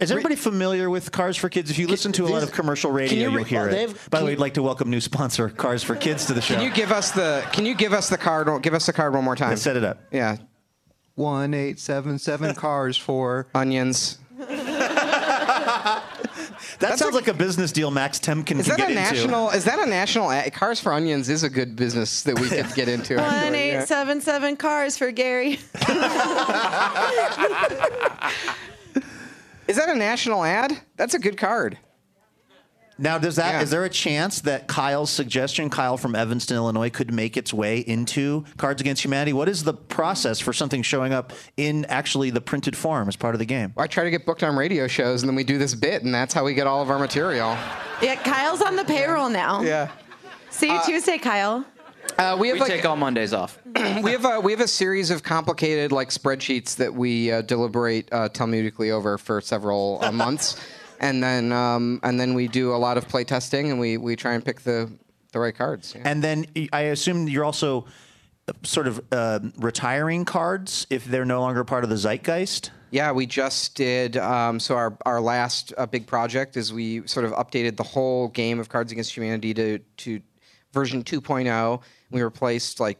[0.00, 1.70] Is everybody familiar with Cars for Kids?
[1.70, 3.96] If you listen to a lot of commercial radio, you you'll hear oh, it.
[4.10, 6.40] By the way, you- we'd like to welcome new sponsor Cars for Kids to the
[6.40, 6.54] show.
[6.54, 8.62] Can you give us the Can you give us the card?
[8.62, 9.50] Give us the card one more time.
[9.50, 10.00] Let's set it up.
[10.12, 10.36] Yeah,
[11.16, 13.48] One eight seven seven cars for.
[13.54, 14.18] onions.
[16.80, 18.94] That sounds like a business deal Max Temkin Is can that get a into.
[18.94, 19.50] national?
[19.50, 20.30] Is that a national?
[20.30, 23.16] ad- Cars for Onions is a good business that we could get into.
[23.16, 23.84] One actually, eight yeah.
[23.84, 25.58] seven seven cars for Gary.
[29.68, 30.72] Is that a national ad?
[30.96, 31.78] That's a good card.
[33.00, 33.60] Now, does that Yeah.
[33.62, 37.78] is there a chance that Kyle's suggestion, Kyle from Evanston, Illinois, could make its way
[37.78, 39.32] into Cards Against Humanity?
[39.32, 43.36] What is the process for something showing up in actually the printed form as part
[43.36, 43.72] of the game?
[43.76, 46.12] I try to get booked on radio shows, and then we do this bit, and
[46.12, 47.56] that's how we get all of our material.
[48.02, 49.62] Yeah, Kyle's on the payroll now.
[49.62, 49.90] Yeah.
[50.50, 51.64] See you uh, Tuesday, Kyle.
[52.18, 53.60] Uh, we have We like, take all Mondays off.
[54.02, 58.08] we have a, we have a series of complicated like spreadsheets that we uh, deliberate
[58.10, 60.60] uh, Talmudically over for several uh, months,
[60.98, 64.16] and then um, and then we do a lot of play testing, and we, we
[64.16, 64.90] try and pick the
[65.32, 65.94] the right cards.
[65.94, 66.02] yeah.
[66.04, 67.86] And then I assume you're also
[68.48, 72.72] uh, sort of uh, retiring cards if they're no longer part of the zeitgeist.
[72.90, 74.16] Yeah, we just did.
[74.16, 78.26] Um, so our our last uh, big project is we sort of updated the whole
[78.26, 80.20] game of Cards Against Humanity to to
[80.72, 81.80] version 2.0.
[82.10, 82.98] We replaced like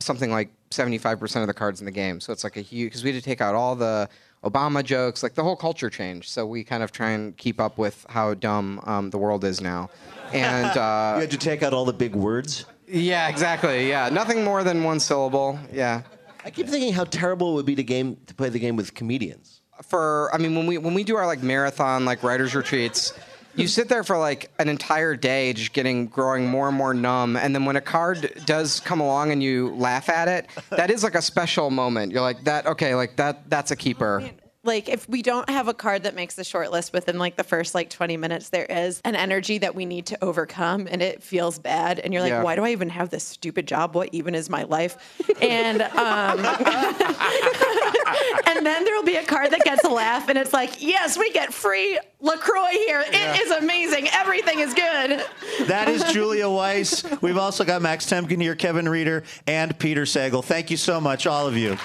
[0.00, 2.20] something like 75% of the cards in the game.
[2.20, 4.08] So it's like a huge because we had to take out all the
[4.44, 6.28] Obama jokes, like the whole culture changed.
[6.28, 9.60] So we kind of try and keep up with how dumb um, the world is
[9.60, 9.90] now.
[10.32, 12.66] And you uh, had to take out all the big words.
[12.86, 13.88] yeah, exactly.
[13.88, 15.58] Yeah, nothing more than one syllable.
[15.72, 16.02] Yeah.
[16.44, 18.94] I keep thinking how terrible it would be to game to play the game with
[18.94, 19.62] comedians.
[19.82, 23.12] for I mean when we when we do our like marathon like writers retreats,
[23.56, 27.36] you sit there for like an entire day just getting growing more and more numb
[27.36, 31.02] and then when a card does come along and you laugh at it, that is
[31.02, 32.12] like a special moment.
[32.12, 34.30] You're like that okay, like that that's a keeper.
[34.66, 37.44] Like if we don't have a card that makes the short list within like the
[37.44, 41.22] first like 20 minutes, there is an energy that we need to overcome and it
[41.22, 42.00] feels bad.
[42.00, 42.42] And you're like, Yeah.
[42.42, 43.94] why do I even have this stupid job?
[43.94, 44.96] What even is my life?
[45.40, 46.44] And um,
[48.46, 51.30] and then there'll be a card that gets a laugh and it's like, yes, we
[51.32, 53.04] get free LaCroix here.
[53.06, 54.08] It is amazing.
[54.12, 55.22] Everything is good.
[55.66, 57.04] That is Julia Weiss.
[57.20, 60.44] We've also got Max Temkin here, Kevin Reeder, and Peter Sagal.
[60.44, 61.76] Thank you so much, all of you.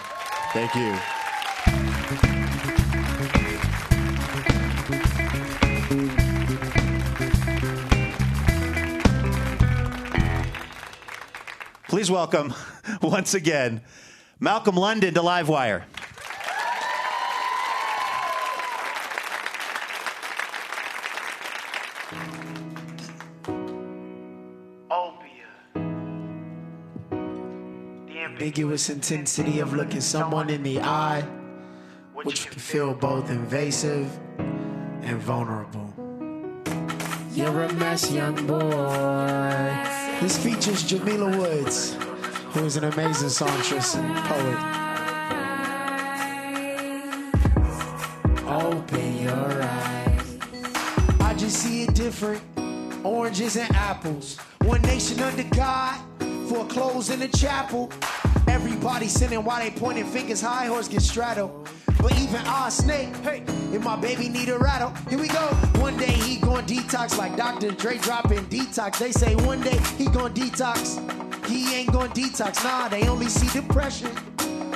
[0.53, 1.20] Thank you.
[12.01, 12.51] Please welcome
[13.03, 13.79] once again
[14.39, 15.83] Malcolm London to Livewire.
[24.89, 25.45] Opia.
[28.07, 31.21] The ambiguous intensity of looking someone in the eye,
[32.15, 35.93] which can feel both invasive and vulnerable.
[37.31, 39.90] You're a mess, young boy.
[40.21, 41.97] This features Jamila Woods,
[42.53, 44.57] who is an amazing songstress and poet.
[48.45, 50.37] Open your eyes.
[51.21, 52.39] I just see it different.
[53.03, 54.37] Oranges and apples.
[54.61, 55.99] One nation under God.
[56.47, 57.91] For clothes in the chapel.
[58.47, 60.41] Everybody sinning while they pointing fingers.
[60.41, 61.67] High horse get straddled.
[62.01, 65.45] But even our snake, hey, if my baby need a rattle, here we go.
[65.79, 67.71] One day he gon' detox like Dr.
[67.71, 68.97] Dre dropping detox.
[68.97, 70.99] They say one day he gon' detox.
[71.47, 72.63] He ain't gon' detox.
[72.63, 74.09] Nah, they only see depression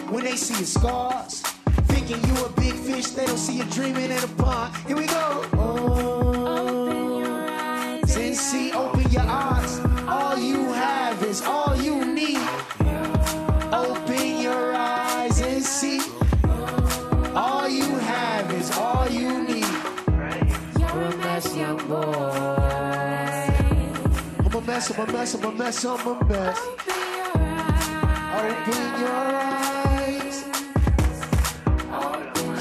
[0.10, 1.42] when they see your scars.
[1.88, 4.76] Thinking you a big fish, they don't see you dreaming in a pond.
[4.86, 5.46] Here we go.
[5.54, 8.16] Open your eyes.
[8.76, 9.80] Open your eyes.
[10.08, 11.65] All you have is all
[24.76, 26.60] mess, I'm a mess, I'm a mess, I'm a mess.
[28.36, 30.46] Open your eyes.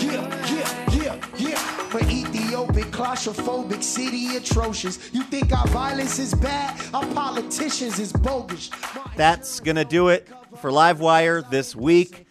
[0.01, 0.23] Yeah,
[0.55, 1.57] yeah, yeah, yeah.
[1.91, 5.13] For Ethiopic, claustrophobic, city atrocious.
[5.13, 6.81] You think our violence is bad?
[6.95, 8.71] Our politicians is bogus.
[9.17, 10.29] That's to do it
[10.61, 12.29] for Livewire this week.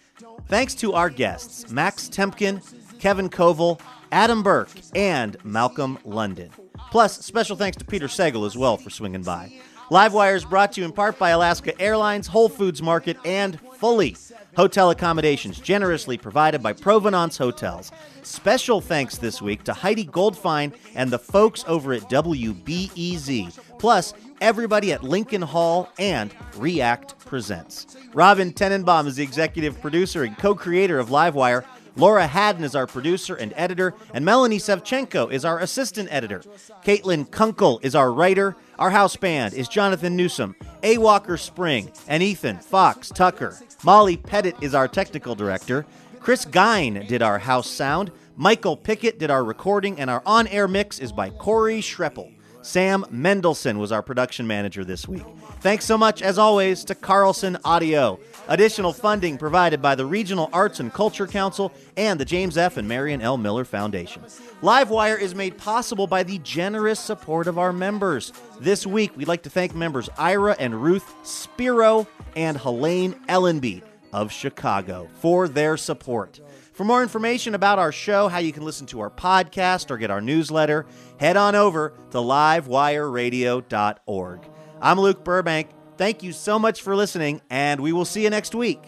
[0.48, 2.62] Thanks to our guests, Max Temkin,
[3.00, 3.82] Kevin Coval,
[4.14, 6.52] Adam Burke, and Malcolm London.
[6.90, 9.52] Plus, special thanks to Peter Sagal as well for swinging by.
[9.92, 14.16] Livewire is brought to you in part by Alaska Airlines, Whole Foods Market, and Fully.
[14.56, 17.92] Hotel accommodations generously provided by Provenance Hotels.
[18.22, 23.60] Special thanks this week to Heidi Goldfine and the folks over at WBEZ.
[23.78, 27.98] Plus, everybody at Lincoln Hall and React Presents.
[28.14, 31.66] Robin Tenenbaum is the executive producer and co creator of Livewire.
[31.96, 36.42] Laura Haddon is our producer and editor, and Melanie Sevchenko is our assistant editor.
[36.84, 38.56] Caitlin Kunkel is our writer.
[38.80, 40.98] Our house band is Jonathan Newsom, A.
[40.98, 43.56] Walker Spring, and Ethan Fox Tucker.
[43.84, 45.86] Molly Pettit is our technical director.
[46.20, 48.12] Chris Gine did our house sound.
[48.36, 52.33] Michael Pickett did our recording, and our on air mix is by Corey Schreppel.
[52.64, 55.26] Sam Mendelson was our production manager this week.
[55.59, 58.20] Thanks so much, as always, to Carlson Audio.
[58.47, 62.78] Additional funding provided by the Regional Arts and Culture Council and the James F.
[62.78, 63.38] and Marion L.
[63.38, 64.24] Miller Foundation.
[64.61, 68.32] Livewire is made possible by the generous support of our members.
[68.59, 73.84] This week, we'd like to thank members Ira and Ruth Spiro and Helene Ellenby
[74.14, 76.39] of Chicago for their support.
[76.74, 80.10] For more information about our show, how you can listen to our podcast or get
[80.10, 80.88] our newsletter,
[81.20, 84.50] head on over to livewireradio.org.
[84.82, 85.70] I'm Luke Burbank.
[85.98, 88.82] Thank you so much for listening, and we will see you next week.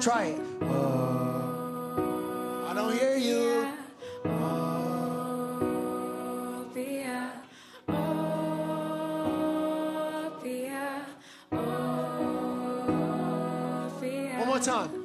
[0.00, 0.40] Try it.
[2.68, 3.66] I don't hear you.
[14.62, 15.01] Time.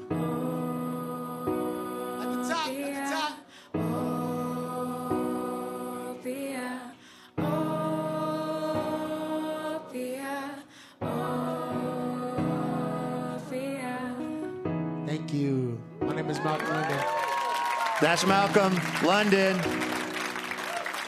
[18.07, 19.59] That's Malcolm London.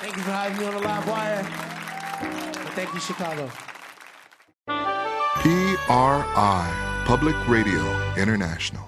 [0.01, 1.47] Thank you for having me on the live wire.
[2.19, 3.49] And thank you, Chicago.
[5.37, 8.83] PRI, Public Radio International.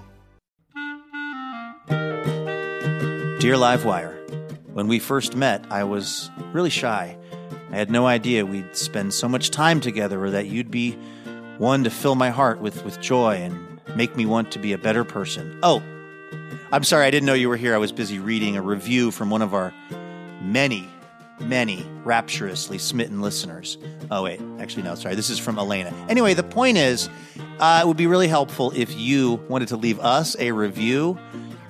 [3.39, 4.17] Dear Livewire,
[4.73, 7.17] when we first met, I was really shy.
[7.71, 10.97] I had no idea we'd spend so much time together or that you'd be
[11.59, 14.77] one to fill my heart with, with joy and make me want to be a
[14.77, 15.57] better person.
[15.63, 15.81] Oh,
[16.73, 17.75] I'm sorry, I didn't know you were here.
[17.75, 19.73] I was busy reading a review from one of our
[20.41, 20.87] many,
[21.41, 23.77] many rapturously smitten listeners.
[24.09, 25.15] Oh, wait, actually, no, sorry.
[25.15, 25.93] This is from Elena.
[26.07, 27.09] Anyway, the point is,
[27.59, 31.19] uh, it would be really helpful if you wanted to leave us a review.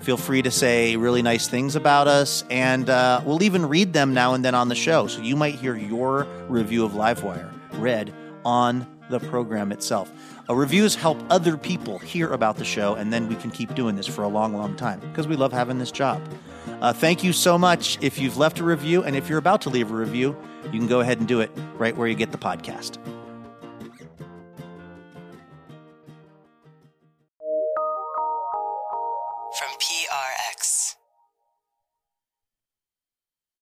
[0.02, 4.14] Feel free to say really nice things about us, and uh, we'll even read them
[4.14, 5.08] now and then on the show.
[5.08, 8.14] So you might hear your review of Livewire read
[8.46, 10.12] on the program itself.
[10.50, 13.96] Uh, reviews help other people hear about the show, and then we can keep doing
[13.96, 16.22] this for a long, long time because we love having this job.
[16.82, 19.70] Uh, thank you so much if you've left a review, and if you're about to
[19.70, 20.36] leave a review,
[20.66, 22.98] you can go ahead and do it right where you get the podcast.